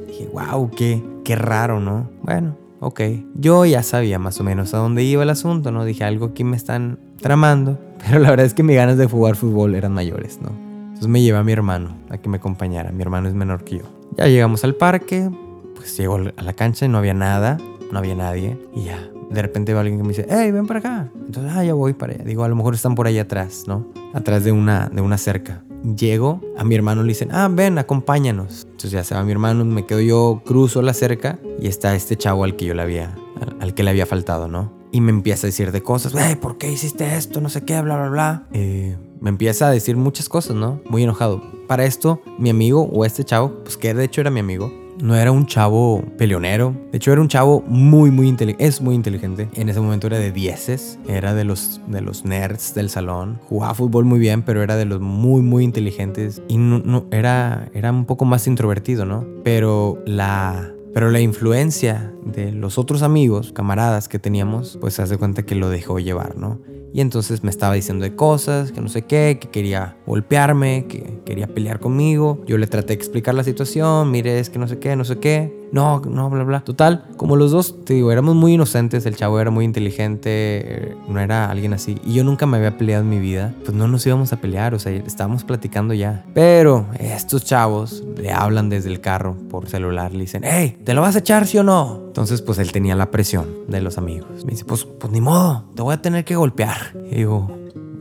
Dije, 0.06 0.30
wow, 0.32 0.70
qué, 0.70 1.02
qué 1.24 1.36
raro, 1.36 1.78
¿no? 1.78 2.08
Bueno, 2.22 2.56
ok. 2.86 3.00
Yo 3.34 3.64
ya 3.64 3.82
sabía 3.82 4.18
más 4.18 4.40
o 4.40 4.44
menos 4.44 4.72
a 4.74 4.78
dónde 4.78 5.02
iba 5.02 5.22
el 5.22 5.30
asunto, 5.30 5.70
¿no? 5.72 5.84
Dije, 5.84 6.04
algo 6.04 6.26
aquí 6.26 6.44
me 6.44 6.56
están 6.56 6.98
tramando. 7.20 7.78
Pero 8.06 8.20
la 8.20 8.30
verdad 8.30 8.46
es 8.46 8.54
que 8.54 8.62
mis 8.62 8.76
ganas 8.76 8.96
de 8.96 9.06
jugar 9.06 9.36
fútbol 9.36 9.74
eran 9.74 9.92
mayores, 9.92 10.40
¿no? 10.40 10.50
Entonces 10.86 11.08
me 11.08 11.20
llevé 11.20 11.38
a 11.38 11.42
mi 11.42 11.52
hermano 11.52 11.96
a 12.08 12.18
que 12.18 12.28
me 12.28 12.38
acompañara. 12.38 12.92
Mi 12.92 13.02
hermano 13.02 13.28
es 13.28 13.34
menor 13.34 13.64
que 13.64 13.78
yo. 13.78 13.84
Ya 14.16 14.26
llegamos 14.28 14.64
al 14.64 14.74
parque, 14.74 15.30
pues 15.74 15.96
llegó 15.96 16.16
a 16.16 16.42
la 16.42 16.52
cancha 16.52 16.86
y 16.86 16.88
no 16.88 16.98
había 16.98 17.14
nada, 17.14 17.58
no 17.92 17.98
había 17.98 18.14
nadie. 18.14 18.58
Y 18.74 18.84
ya, 18.84 18.98
de 19.30 19.42
repente 19.42 19.74
va 19.74 19.80
alguien 19.80 19.98
que 19.98 20.04
me 20.04 20.10
dice, 20.10 20.26
hey, 20.30 20.50
ven 20.52 20.66
para 20.66 20.78
acá. 20.78 21.08
Entonces, 21.26 21.52
ah, 21.54 21.64
ya 21.64 21.74
voy 21.74 21.92
para 21.92 22.14
allá. 22.14 22.24
Digo, 22.24 22.44
a 22.44 22.48
lo 22.48 22.56
mejor 22.56 22.74
están 22.74 22.94
por 22.94 23.06
allá 23.06 23.22
atrás, 23.22 23.64
¿no? 23.66 23.86
Atrás 24.14 24.44
de 24.44 24.52
una, 24.52 24.88
de 24.88 25.00
una 25.02 25.18
cerca. 25.18 25.62
Llego, 25.94 26.40
a 26.56 26.64
mi 26.64 26.74
hermano 26.74 27.02
le 27.02 27.08
dicen, 27.08 27.28
ah, 27.32 27.48
ven, 27.50 27.78
acompáñanos. 27.78 28.64
Entonces 28.64 28.90
ya 28.90 29.04
se 29.04 29.14
va 29.14 29.22
mi 29.22 29.30
hermano, 29.30 29.64
me 29.64 29.86
quedo 29.86 30.00
yo, 30.00 30.42
cruzo 30.44 30.82
la 30.82 30.94
cerca 30.94 31.38
y 31.60 31.68
está 31.68 31.94
este 31.94 32.16
chavo 32.16 32.42
al 32.42 32.56
que 32.56 32.64
yo 32.64 32.74
le 32.74 32.82
había, 32.82 33.14
al, 33.60 33.74
que 33.74 33.82
le 33.84 33.90
había 33.90 34.06
faltado, 34.06 34.48
¿no? 34.48 34.72
Y 34.90 35.00
me 35.00 35.10
empieza 35.10 35.46
a 35.46 35.48
decir 35.48 35.70
de 35.70 35.82
cosas, 35.82 36.14
¿por 36.40 36.58
qué 36.58 36.72
hiciste 36.72 37.16
esto? 37.16 37.40
No 37.40 37.48
sé 37.48 37.64
qué, 37.64 37.80
bla, 37.82 37.96
bla, 37.96 38.08
bla. 38.08 38.46
Eh, 38.52 38.96
me 39.20 39.30
empieza 39.30 39.68
a 39.68 39.70
decir 39.70 39.96
muchas 39.96 40.28
cosas, 40.28 40.56
¿no? 40.56 40.80
Muy 40.88 41.02
enojado. 41.02 41.42
Para 41.68 41.84
esto, 41.84 42.20
mi 42.38 42.50
amigo 42.50 42.88
o 42.92 43.04
este 43.04 43.24
chavo, 43.24 43.62
pues 43.62 43.76
que 43.76 43.94
de 43.94 44.04
hecho 44.04 44.20
era 44.20 44.30
mi 44.30 44.40
amigo, 44.40 44.72
no 45.00 45.16
era 45.16 45.32
un 45.32 45.46
chavo 45.46 46.02
peleonero. 46.18 46.74
De 46.90 46.98
hecho, 46.98 47.12
era 47.12 47.20
un 47.20 47.28
chavo 47.28 47.62
muy, 47.66 48.10
muy 48.10 48.28
inteligente. 48.28 48.64
Es 48.64 48.80
muy 48.80 48.94
inteligente. 48.94 49.48
En 49.54 49.68
ese 49.68 49.80
momento 49.80 50.06
era 50.06 50.18
de 50.18 50.32
dieces. 50.32 50.98
Era 51.08 51.34
de 51.34 51.44
los, 51.44 51.80
de 51.86 52.00
los 52.00 52.24
nerds 52.24 52.74
del 52.74 52.90
salón. 52.90 53.38
Jugaba 53.48 53.74
fútbol 53.74 54.04
muy 54.04 54.18
bien, 54.18 54.42
pero 54.42 54.62
era 54.62 54.76
de 54.76 54.84
los 54.84 55.00
muy, 55.00 55.42
muy 55.42 55.64
inteligentes. 55.64 56.42
Y 56.48 56.58
no, 56.58 57.06
era, 57.10 57.68
era 57.74 57.90
un 57.90 58.04
poco 58.04 58.24
más 58.24 58.46
introvertido, 58.46 59.04
¿no? 59.04 59.26
Pero 59.44 60.02
la 60.06 60.72
pero 60.96 61.10
la 61.10 61.20
influencia 61.20 62.10
de 62.24 62.52
los 62.52 62.78
otros 62.78 63.02
amigos, 63.02 63.52
camaradas 63.52 64.08
que 64.08 64.18
teníamos, 64.18 64.78
pues 64.80 64.94
se 64.94 65.02
hace 65.02 65.18
cuenta 65.18 65.42
que 65.42 65.54
lo 65.54 65.68
dejó 65.68 65.98
llevar, 65.98 66.38
¿no? 66.38 66.58
Y 66.94 67.02
entonces 67.02 67.44
me 67.44 67.50
estaba 67.50 67.74
diciendo 67.74 68.02
de 68.02 68.16
cosas, 68.16 68.72
que 68.72 68.80
no 68.80 68.88
sé 68.88 69.02
qué, 69.02 69.36
que 69.38 69.50
quería 69.50 69.98
golpearme, 70.06 70.86
que 70.88 71.20
quería 71.26 71.48
pelear 71.48 71.80
conmigo. 71.80 72.42
Yo 72.46 72.56
le 72.56 72.66
traté 72.66 72.88
de 72.88 72.94
explicar 72.94 73.34
la 73.34 73.44
situación, 73.44 74.10
mire, 74.10 74.40
es 74.40 74.48
que 74.48 74.58
no 74.58 74.66
sé 74.68 74.78
qué, 74.78 74.96
no 74.96 75.04
sé 75.04 75.18
qué 75.18 75.65
no, 75.72 76.00
no, 76.00 76.30
bla, 76.30 76.44
bla. 76.44 76.60
Total, 76.60 77.04
como 77.16 77.36
los 77.36 77.50
dos, 77.50 77.84
te 77.84 77.94
digo, 77.94 78.12
éramos 78.12 78.34
muy 78.34 78.54
inocentes, 78.54 79.06
el 79.06 79.16
chavo 79.16 79.40
era 79.40 79.50
muy 79.50 79.64
inteligente, 79.64 80.30
eh, 80.30 80.96
no 81.08 81.20
era 81.20 81.50
alguien 81.50 81.72
así. 81.72 81.98
Y 82.04 82.14
yo 82.14 82.24
nunca 82.24 82.46
me 82.46 82.56
había 82.56 82.76
peleado 82.78 83.02
en 83.02 83.10
mi 83.10 83.18
vida, 83.18 83.54
pues 83.64 83.76
no 83.76 83.88
nos 83.88 84.06
íbamos 84.06 84.32
a 84.32 84.40
pelear, 84.40 84.74
o 84.74 84.78
sea, 84.78 84.92
estábamos 84.92 85.44
platicando 85.44 85.94
ya. 85.94 86.24
Pero 86.34 86.86
estos 86.98 87.44
chavos 87.44 88.04
le 88.16 88.32
hablan 88.32 88.68
desde 88.68 88.90
el 88.90 89.00
carro 89.00 89.36
por 89.50 89.68
celular, 89.68 90.12
le 90.12 90.20
dicen, 90.20 90.42
hey, 90.44 90.78
¿te 90.84 90.94
lo 90.94 91.02
vas 91.02 91.16
a 91.16 91.20
echar, 91.20 91.46
sí 91.46 91.58
o 91.58 91.62
no? 91.62 92.02
Entonces, 92.06 92.42
pues 92.42 92.58
él 92.58 92.72
tenía 92.72 92.94
la 92.94 93.10
presión 93.10 93.46
de 93.68 93.80
los 93.80 93.98
amigos. 93.98 94.44
Me 94.44 94.52
dice, 94.52 94.64
pues, 94.64 94.84
pues 94.84 95.12
ni 95.12 95.20
modo, 95.20 95.64
te 95.74 95.82
voy 95.82 95.94
a 95.94 96.02
tener 96.02 96.24
que 96.24 96.36
golpear. 96.36 96.92
Y 97.10 97.16
digo, 97.16 97.50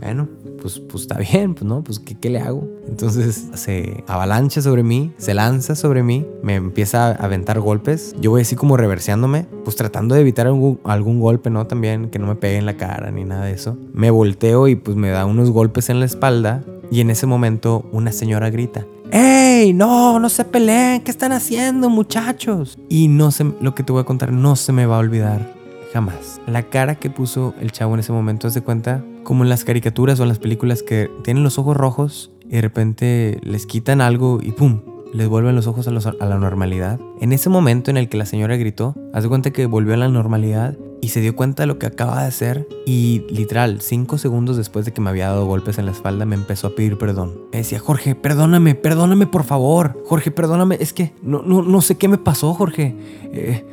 bueno, 0.02 0.28
pues, 0.66 0.80
pues 0.80 1.02
está 1.04 1.20
bien, 1.20 1.54
pues 1.54 1.64
no, 1.64 1.84
pues 1.84 2.00
¿qué, 2.00 2.16
¿qué, 2.16 2.32
le 2.32 2.40
hago? 2.40 2.68
Entonces 2.88 3.50
se 3.54 4.04
avalancha 4.08 4.64
sobre 4.64 4.82
mí, 4.82 5.12
se 5.20 5.36
lanza 5.36 5.76
sobre 5.76 6.02
mí, 6.02 6.26
me 6.42 6.56
empieza 6.56 7.06
a 7.06 7.12
aventar 7.12 7.60
golpes. 7.60 8.16
Yo 8.20 8.32
voy 8.32 8.42
así 8.42 8.56
como 8.56 8.76
reverseándome, 8.76 9.46
pues 9.64 9.76
tratando 9.76 10.16
de 10.16 10.22
evitar 10.22 10.48
algún, 10.48 10.80
algún 10.84 11.20
golpe, 11.20 11.52
¿no? 11.52 11.68
También 11.68 12.10
que 12.10 12.18
no 12.18 12.26
me 12.26 12.34
pegue 12.34 12.58
en 12.58 12.66
la 12.66 12.78
cara 12.78 13.12
ni 13.12 13.26
nada 13.26 13.46
de 13.46 13.52
eso. 13.52 13.78
Me 13.94 14.10
volteo 14.10 14.68
y 14.68 14.76
pues 14.76 14.98
me 14.98 15.12
da 15.12 15.28
unos 15.28 15.52
golpes 15.52 15.92
en 15.92 16.00
la 16.00 16.08
espalda 16.08 16.64
y 16.90 17.02
en 17.02 17.12
ese 17.12 17.28
momento 17.28 17.88
una 17.92 18.12
señora 18.12 18.50
grita. 18.50 18.88
¡Ey! 19.12 19.72
No, 19.72 20.18
no 20.20 20.30
se 20.30 20.46
peleen, 20.46 21.04
¿qué 21.04 21.12
están 21.12 21.32
haciendo, 21.32 21.92
muchachos? 21.92 22.76
Y 22.90 23.08
no 23.08 23.30
sé, 23.30 23.46
lo 23.62 23.76
que 23.76 23.84
te 23.84 23.92
voy 23.92 24.02
a 24.02 24.06
contar 24.06 24.32
no 24.32 24.56
se 24.56 24.74
me 24.74 24.88
va 24.88 24.96
a 24.96 25.00
olvidar 25.00 25.54
jamás. 25.94 26.42
La 26.48 26.64
cara 26.64 26.96
que 26.96 27.12
puso 27.12 27.54
el 27.62 27.72
chavo 27.72 27.94
en 27.94 28.00
ese 28.00 28.12
momento, 28.12 28.48
haz 28.48 28.56
de 28.56 28.62
cuenta, 28.62 29.04
como 29.26 29.44
en 29.44 29.50
las 29.50 29.66
caricaturas 29.66 30.22
o 30.22 30.24
en 30.24 30.30
las 30.30 30.40
películas 30.40 30.82
que 30.84 31.12
tienen 31.24 31.44
los 31.44 31.60
ojos 31.60 31.76
rojos 31.76 32.32
y 32.46 32.52
de 32.52 32.62
repente 32.62 33.40
les 33.44 33.66
quitan 33.66 34.00
algo 34.00 34.40
y 34.42 34.54
¡pum! 34.54 34.80
les 35.14 35.28
vuelven 35.28 35.56
los 35.56 35.68
ojos 35.68 35.88
a, 35.88 35.92
la 35.92 36.38
normalidad. 36.38 37.00
En 37.20 37.32
ese 37.34 37.50
momento 37.50 37.90
en 37.90 37.98
el 37.98 38.10
que 38.10 38.18
la 38.18 38.26
señora 38.26 38.58
gritó, 38.58 38.96
hace 39.14 39.28
cuenta 39.28 39.52
que 39.52 39.66
volvió 39.66 39.94
a 39.94 39.98
la 39.98 40.10
normalidad 40.10 40.78
y 41.02 41.10
se 41.10 41.22
dio 41.22 41.36
cuenta 41.36 41.64
de 41.64 41.68
lo 41.68 41.78
que 41.78 41.86
acaba 41.86 42.22
de 42.22 42.28
hacer 42.28 42.68
y 42.86 43.26
literal, 43.30 43.82
cinco 43.82 44.18
segundos 44.18 44.58
después 44.58 44.86
de 44.86 44.94
que 44.94 45.02
me 45.02 45.10
había 45.10 45.28
dado 45.28 45.46
golpes 45.46 45.78
en 45.78 45.86
la 45.86 45.92
espalda, 45.92 46.26
me 46.26 46.36
empezó 46.36 46.68
a 46.68 46.76
pedir 46.76 46.98
perdón. 46.98 47.34
Me 47.52 47.60
decía, 47.60 47.80
Jorge, 47.80 48.16
perdóname, 48.16 48.76
perdóname 48.76 49.28
por 49.28 49.44
favor. 49.44 50.02
Jorge, 50.06 50.32
perdóname, 50.32 50.78
es 50.80 50.94
que 50.94 51.14
no, 51.22 51.42
no, 51.42 51.62
no 51.62 51.82
sé 51.82 51.96
qué 51.96 52.08
me 52.08 52.18
pasó, 52.18 52.54
Jorge. 52.54 52.96
Eh, 53.32 53.66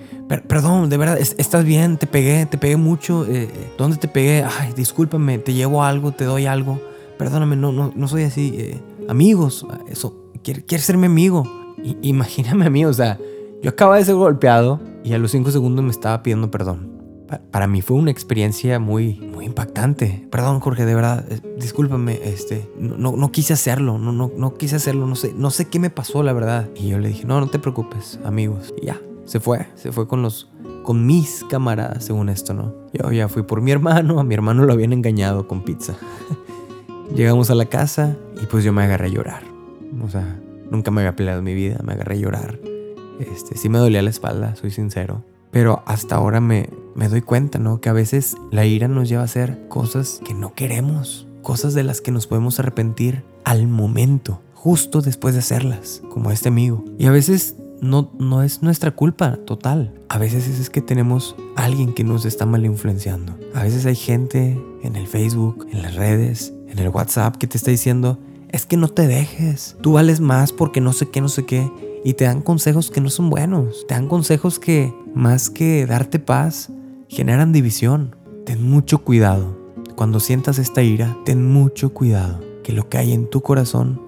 perdón, 0.47 0.89
de 0.89 0.97
verdad, 0.97 1.19
estás 1.19 1.65
bien, 1.65 1.99
te 1.99 2.07
pegué, 2.07 2.47
te 2.47 2.59
pegué 2.59 2.77
mucho. 2.77 3.27
Eh, 3.27 3.49
¿Dónde 3.79 3.97
te 3.97 4.09
pegué? 4.09 4.45
Ay, 4.45 4.73
discúlpame, 4.75 5.39
te 5.39 5.55
llevo 5.55 5.83
algo, 5.83 6.13
te 6.13 6.25
doy 6.25 6.47
algo. 6.47 6.81
Perdóname, 7.19 7.57
no, 7.57 7.73
no, 7.73 7.93
no 7.95 8.09
soy 8.09 8.25
así. 8.25 8.55
Eh, 8.59 8.81
amigos, 9.09 9.67
eso, 9.89 10.31
¿quieres 10.43 10.85
ser 10.85 10.97
mi 10.97 11.07
amigo? 11.07 11.45
imagíname 12.03 12.67
a 12.67 12.71
mí, 12.71 12.85
o 12.85 12.93
sea, 12.93 13.19
yo 13.63 13.71
acababa 13.71 13.97
de 13.97 14.05
ser 14.05 14.15
golpeado 14.15 14.81
y 15.05 15.15
a 15.15 15.19
los 15.19 15.31
cinco 15.31 15.51
segundos 15.51 15.85
me 15.85 15.91
estaba 15.91 16.23
pidiendo 16.23 16.51
perdón. 16.51 16.92
Para 17.51 17.67
mí 17.67 17.83
fue 17.83 17.97
una 17.97 18.11
experiencia 18.11 18.79
muy, 18.79 19.15
muy 19.15 19.47
impactante. 19.47 20.27
Perdón, 20.31 20.61
Jorge, 20.61 20.85
de 20.85 20.95
verdad, 20.95 21.25
eh, 21.31 21.41
discúlpame, 21.59 22.21
este, 22.25 22.71
no, 22.79 23.17
no, 23.17 23.33
quise 23.33 23.53
hacerlo, 23.53 23.99
no, 23.99 24.13
no, 24.13 24.31
no 24.37 24.55
quise 24.55 24.77
hacerlo, 24.77 25.07
no 25.07 25.17
sé, 25.17 25.33
no 25.37 25.51
sé 25.51 25.69
qué 25.69 25.79
me 25.79 25.91
pasó, 25.91 26.23
la 26.23 26.33
verdad. 26.33 26.69
Y 26.75 26.89
yo 26.89 26.99
le 26.99 27.09
dije, 27.09 27.25
no, 27.25 27.41
no 27.41 27.49
te 27.49 27.59
preocupes, 27.59 28.19
amigos. 28.25 28.75
Y 28.81 28.87
ya, 28.87 29.01
se 29.25 29.41
fue, 29.41 29.67
se 29.75 29.93
fue 29.93 30.07
con 30.07 30.23
los 30.23 30.49
con 30.83 31.07
mis 31.07 31.45
camaradas, 31.49 32.05
según 32.05 32.29
esto, 32.29 32.55
¿no? 32.55 32.75
Yo 32.93 33.13
ya 33.13 33.29
fui 33.29 33.43
por 33.43 33.61
mi 33.61 33.71
hermano, 33.71 34.19
a 34.19 34.25
mi 34.25 34.35
hermano 34.35 34.65
lo 34.65 34.73
habían 34.73 34.93
engañado 34.93 35.47
con 35.47 35.63
pizza. 35.63 35.95
Llegamos 37.15 37.51
a 37.51 37.55
la 37.55 37.67
casa 37.67 38.17
y 38.43 38.47
pues 38.47 38.65
yo 38.65 38.73
me 38.73 38.83
agarré 38.83 39.07
a 39.07 39.11
llorar. 39.11 39.43
O 40.03 40.09
sea, 40.09 40.41
nunca 40.71 40.91
me 40.91 41.03
había 41.03 41.15
peleado 41.15 41.39
en 41.39 41.45
mi 41.45 41.55
vida, 41.55 41.79
me 41.85 41.93
agarré 41.93 42.17
a 42.17 42.19
llorar. 42.19 42.59
Este, 43.21 43.57
sí 43.57 43.69
me 43.69 43.79
dolía 43.79 44.03
la 44.03 44.11
espalda, 44.11 44.57
soy 44.57 44.71
sincero. 44.71 45.25
Pero 45.51 45.83
hasta 45.87 46.17
ahora 46.17 46.41
me, 46.41 46.71
me 46.95 47.09
doy 47.09 47.23
cuenta, 47.23 47.59
¿no? 47.59 47.81
Que 47.81 47.89
a 47.89 47.95
veces 47.95 48.37
la 48.51 48.65
ira 48.65 48.89
nos 48.89 49.09
lleva 49.09 49.23
a 49.23 49.27
hacer 49.27 49.67
cosas 49.69 50.21
que 50.25 50.35
no 50.35 50.55
queremos, 50.55 51.27
cosas 51.43 51.75
de 51.75 51.85
las 51.85 52.01
que 52.01 52.11
nos 52.11 52.27
podemos 52.27 52.59
arrepentir 52.59 53.25
al 53.45 53.67
momento, 53.67 54.41
justo 54.55 55.01
después 55.01 55.35
de 55.35 55.41
hacerlas, 55.41 56.03
como 56.11 56.31
este 56.31 56.49
amigo. 56.49 56.85
Y 56.99 57.07
a 57.07 57.11
veces 57.11 57.57
no, 57.81 58.11
no 58.19 58.43
es 58.43 58.63
nuestra 58.63 58.93
culpa 58.93 59.37
total. 59.45 59.93
A 60.09 60.19
veces 60.19 60.47
es 60.49 60.71
que 60.71 60.81
tenemos 60.81 61.35
alguien 61.57 61.93
que 61.93 62.05
nos 62.05 62.25
está 62.25 62.47
mal 62.47 62.65
influenciando. 62.65 63.37
A 63.55 63.65
veces 63.65 63.85
hay 63.87 63.97
gente 63.97 64.59
en 64.83 64.97
el 64.97 65.07
Facebook, 65.07 65.67
en 65.71 65.83
las 65.83 65.97
redes, 65.97 66.55
en 66.69 66.79
el 66.79 66.89
WhatsApp 66.89 67.37
que 67.37 67.47
te 67.47 67.57
está 67.57 67.71
diciendo, 67.71 68.19
es 68.49 68.67
que 68.67 68.77
no 68.77 68.89
te 68.89 69.07
dejes, 69.07 69.77
tú 69.81 69.95
vales 69.95 70.21
más 70.21 70.53
porque 70.53 70.81
no 70.81 70.93
sé 70.93 71.09
qué, 71.09 71.21
no 71.21 71.29
sé 71.29 71.45
qué. 71.45 71.71
y 72.05 72.15
te 72.15 72.25
dan 72.25 72.43
consejos 72.43 72.91
que 72.91 73.01
no 73.01 73.11
son 73.11 73.31
buenos. 73.31 73.87
Te 73.87 73.95
dan 73.95 74.09
consejos 74.09 74.59
que, 74.59 74.93
más 75.15 75.51
que 75.51 75.87
darte 75.87 76.19
paz, 76.19 76.69
generan 77.13 77.53
división. 77.53 78.17
Ten 78.47 78.67
mucho 78.67 79.05
cuidado. 79.05 79.55
Cuando 79.97 80.19
sientas 80.19 80.59
esta 80.59 80.83
ira, 80.83 81.15
ten 81.27 81.53
mucho 81.53 81.93
cuidado. 81.93 82.41
Que 82.65 82.73
lo 82.73 82.89
que 82.89 82.97
hay 82.97 83.13
en 83.13 83.29
tu 83.29 83.43
corazón 83.43 84.01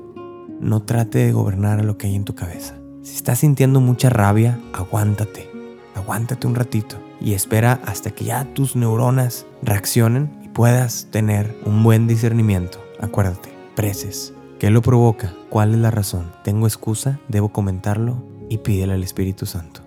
no 0.58 0.82
trate 0.82 1.18
de 1.18 1.32
gobernar 1.32 1.80
a 1.80 1.82
lo 1.82 1.98
que 1.98 2.06
hay 2.06 2.14
en 2.14 2.24
tu 2.24 2.34
cabeza. 2.34 2.78
Si 3.02 3.16
estás 3.16 3.40
sintiendo 3.40 3.82
mucha 3.82 4.08
rabia, 4.08 4.58
aguántate. 4.72 5.50
Aguántate 5.94 6.46
un 6.46 6.54
ratito 6.54 6.96
y 7.20 7.34
espera 7.34 7.78
hasta 7.84 8.10
que 8.10 8.24
ya 8.24 8.44
tus 8.54 8.74
neuronas 8.74 9.44
reaccionen 9.62 10.40
y 10.42 10.48
puedas 10.48 11.08
tener 11.10 11.54
un 11.66 11.82
buen 11.84 12.06
discernimiento. 12.06 12.82
Acuérdate, 13.00 13.50
preces. 13.76 14.32
¿Qué 14.58 14.70
lo 14.70 14.80
provoca? 14.80 15.34
¿Cuál 15.50 15.74
es 15.74 15.80
la 15.80 15.90
razón? 15.90 16.32
¿Tengo 16.42 16.66
excusa? 16.66 17.20
¿Debo 17.28 17.50
comentarlo? 17.50 18.24
Y 18.48 18.58
pídele 18.58 18.94
al 18.94 19.02
Espíritu 19.02 19.44
Santo. 19.44 19.82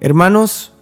Hermanos, 0.00 0.72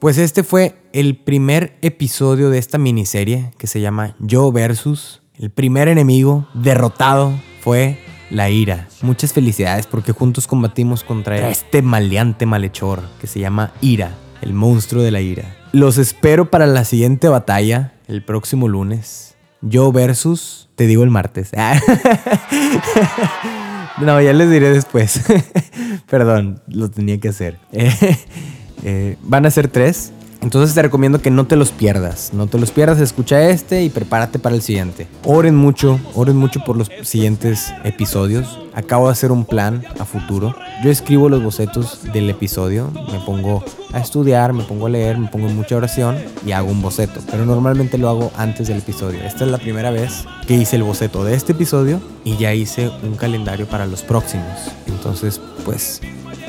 pues 0.00 0.16
este 0.16 0.42
fue 0.42 0.76
el 0.94 1.16
primer 1.16 1.76
episodio 1.82 2.48
de 2.48 2.58
esta 2.58 2.78
miniserie 2.78 3.50
que 3.58 3.66
se 3.66 3.82
llama 3.82 4.16
Yo 4.18 4.50
versus. 4.50 5.20
El 5.38 5.50
primer 5.50 5.88
enemigo 5.88 6.48
derrotado 6.54 7.34
fue 7.60 7.98
la 8.30 8.48
ira. 8.48 8.88
Muchas 9.02 9.34
felicidades 9.34 9.86
porque 9.86 10.12
juntos 10.12 10.46
combatimos 10.46 11.04
contra 11.04 11.50
este 11.50 11.82
maleante 11.82 12.46
malhechor 12.46 13.02
que 13.20 13.26
se 13.26 13.40
llama 13.40 13.74
ira, 13.82 14.14
el 14.40 14.54
monstruo 14.54 15.02
de 15.02 15.10
la 15.10 15.20
ira. 15.20 15.54
Los 15.72 15.98
espero 15.98 16.50
para 16.50 16.66
la 16.66 16.86
siguiente 16.86 17.28
batalla 17.28 17.92
el 18.08 18.24
próximo 18.24 18.68
lunes. 18.68 19.34
Yo 19.60 19.92
versus, 19.92 20.70
te 20.76 20.86
digo 20.86 21.04
el 21.04 21.10
martes. 21.10 21.50
no, 24.00 24.18
ya 24.22 24.32
les 24.32 24.50
diré 24.50 24.70
después. 24.70 25.20
Perdón, 26.08 26.62
lo 26.68 26.90
tenía 26.90 27.20
que 27.20 27.28
hacer. 27.28 27.58
Eh, 28.84 29.16
van 29.22 29.46
a 29.46 29.50
ser 29.50 29.68
tres. 29.68 30.12
Entonces 30.42 30.74
te 30.74 30.80
recomiendo 30.80 31.20
que 31.20 31.30
no 31.30 31.46
te 31.46 31.54
los 31.54 31.70
pierdas. 31.70 32.32
No 32.32 32.46
te 32.46 32.58
los 32.58 32.70
pierdas, 32.70 32.98
escucha 33.00 33.50
este 33.50 33.82
y 33.82 33.90
prepárate 33.90 34.38
para 34.38 34.56
el 34.56 34.62
siguiente. 34.62 35.06
Oren 35.24 35.54
mucho, 35.54 36.00
oren 36.14 36.36
mucho 36.36 36.64
por 36.64 36.78
los 36.78 36.90
siguientes 37.02 37.74
episodios. 37.84 38.58
Acabo 38.72 39.06
de 39.06 39.12
hacer 39.12 39.32
un 39.32 39.44
plan 39.44 39.84
a 39.98 40.06
futuro. 40.06 40.54
Yo 40.82 40.90
escribo 40.90 41.28
los 41.28 41.42
bocetos 41.42 42.00
del 42.14 42.30
episodio, 42.30 42.90
me 43.12 43.20
pongo 43.20 43.62
a 43.92 44.00
estudiar, 44.00 44.54
me 44.54 44.64
pongo 44.64 44.86
a 44.86 44.90
leer, 44.90 45.18
me 45.18 45.28
pongo 45.28 45.46
en 45.46 45.56
mucha 45.56 45.76
oración 45.76 46.16
y 46.46 46.52
hago 46.52 46.70
un 46.70 46.80
boceto. 46.80 47.20
Pero 47.30 47.44
normalmente 47.44 47.98
lo 47.98 48.08
hago 48.08 48.32
antes 48.38 48.68
del 48.68 48.78
episodio. 48.78 49.20
Esta 49.22 49.44
es 49.44 49.50
la 49.50 49.58
primera 49.58 49.90
vez 49.90 50.24
que 50.46 50.54
hice 50.54 50.76
el 50.76 50.84
boceto 50.84 51.22
de 51.22 51.34
este 51.34 51.52
episodio 51.52 52.00
y 52.24 52.38
ya 52.38 52.54
hice 52.54 52.90
un 53.02 53.16
calendario 53.16 53.66
para 53.66 53.86
los 53.86 54.02
próximos. 54.02 54.72
Entonces, 54.86 55.38
pues 55.66 56.00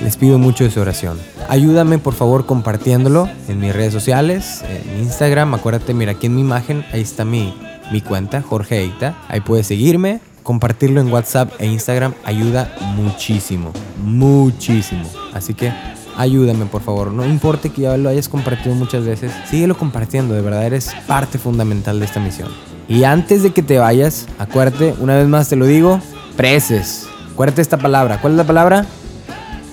les 0.04 0.18
pido 0.18 0.38
mucho 0.38 0.64
de 0.64 0.72
su 0.72 0.80
oración. 0.80 1.18
Ayúdame 1.50 1.98
por 1.98 2.14
favor 2.14 2.46
compartiéndolo 2.46 3.30
en 3.48 3.60
mis 3.60 3.74
redes 3.74 3.94
sociales, 3.94 4.64
en 4.68 5.02
Instagram. 5.04 5.54
Acuérdate, 5.54 5.94
mira 5.94 6.14
aquí 6.14 6.28
en 6.28 6.36
mi 6.36 6.42
imagen, 6.42 6.86
ahí 6.92 7.02
está 7.02 7.26
mi, 7.26 7.54
mi 7.92 8.02
cuenta, 8.02 8.42
Jorge 8.42 8.80
Eita. 8.80 9.18
Ahí 9.28 9.42
puedes 9.42 9.68
seguirme. 9.68 10.20
Compartirlo 10.44 11.02
en 11.02 11.12
WhatsApp 11.14 11.52
e 11.60 11.68
Instagram 11.68 12.16
ayuda 12.24 12.76
muchísimo, 12.96 13.72
muchísimo. 14.04 15.04
Así 15.34 15.54
que 15.54 15.72
ayúdame 16.18 16.66
por 16.66 16.82
favor. 16.82 17.12
No 17.12 17.26
importa 17.26 17.70
que 17.70 17.84
ya 17.84 17.96
lo 17.96 18.10
hayas 18.10 18.28
compartido 18.28 18.74
muchas 18.74 19.06
veces, 19.06 19.32
síguelo 19.50 19.78
compartiendo. 19.78 20.34
De 20.34 20.42
verdad 20.42 20.66
eres 20.66 20.92
parte 21.06 21.38
fundamental 21.38 22.00
de 22.00 22.06
esta 22.06 22.20
misión. 22.20 22.50
Y 22.88 23.04
antes 23.04 23.44
de 23.44 23.52
que 23.52 23.62
te 23.62 23.78
vayas, 23.78 24.26
acuérdate, 24.40 24.96
una 25.00 25.16
vez 25.16 25.28
más 25.28 25.48
te 25.48 25.56
lo 25.56 25.68
digo, 25.68 26.02
preces. 26.36 27.06
Acuérdate 27.32 27.62
esta 27.62 27.78
palabra. 27.78 28.20
¿Cuál 28.20 28.34
es 28.34 28.38
la 28.38 28.48
palabra? 28.48 28.86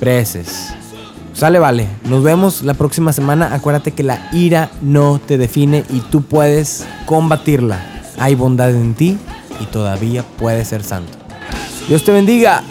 Preces. 0.00 0.74
Sale, 1.32 1.58
vale. 1.58 1.86
Nos 2.08 2.22
vemos 2.22 2.62
la 2.62 2.74
próxima 2.74 3.12
semana. 3.12 3.54
Acuérdate 3.54 3.92
que 3.92 4.02
la 4.02 4.28
ira 4.32 4.70
no 4.82 5.20
te 5.24 5.38
define 5.38 5.84
y 5.90 6.00
tú 6.00 6.22
puedes 6.22 6.86
combatirla. 7.06 7.80
Hay 8.18 8.34
bondad 8.34 8.70
en 8.70 8.94
ti 8.94 9.18
y 9.60 9.66
todavía 9.66 10.24
puedes 10.38 10.68
ser 10.68 10.82
santo. 10.82 11.16
Dios 11.88 12.04
te 12.04 12.12
bendiga. 12.12 12.62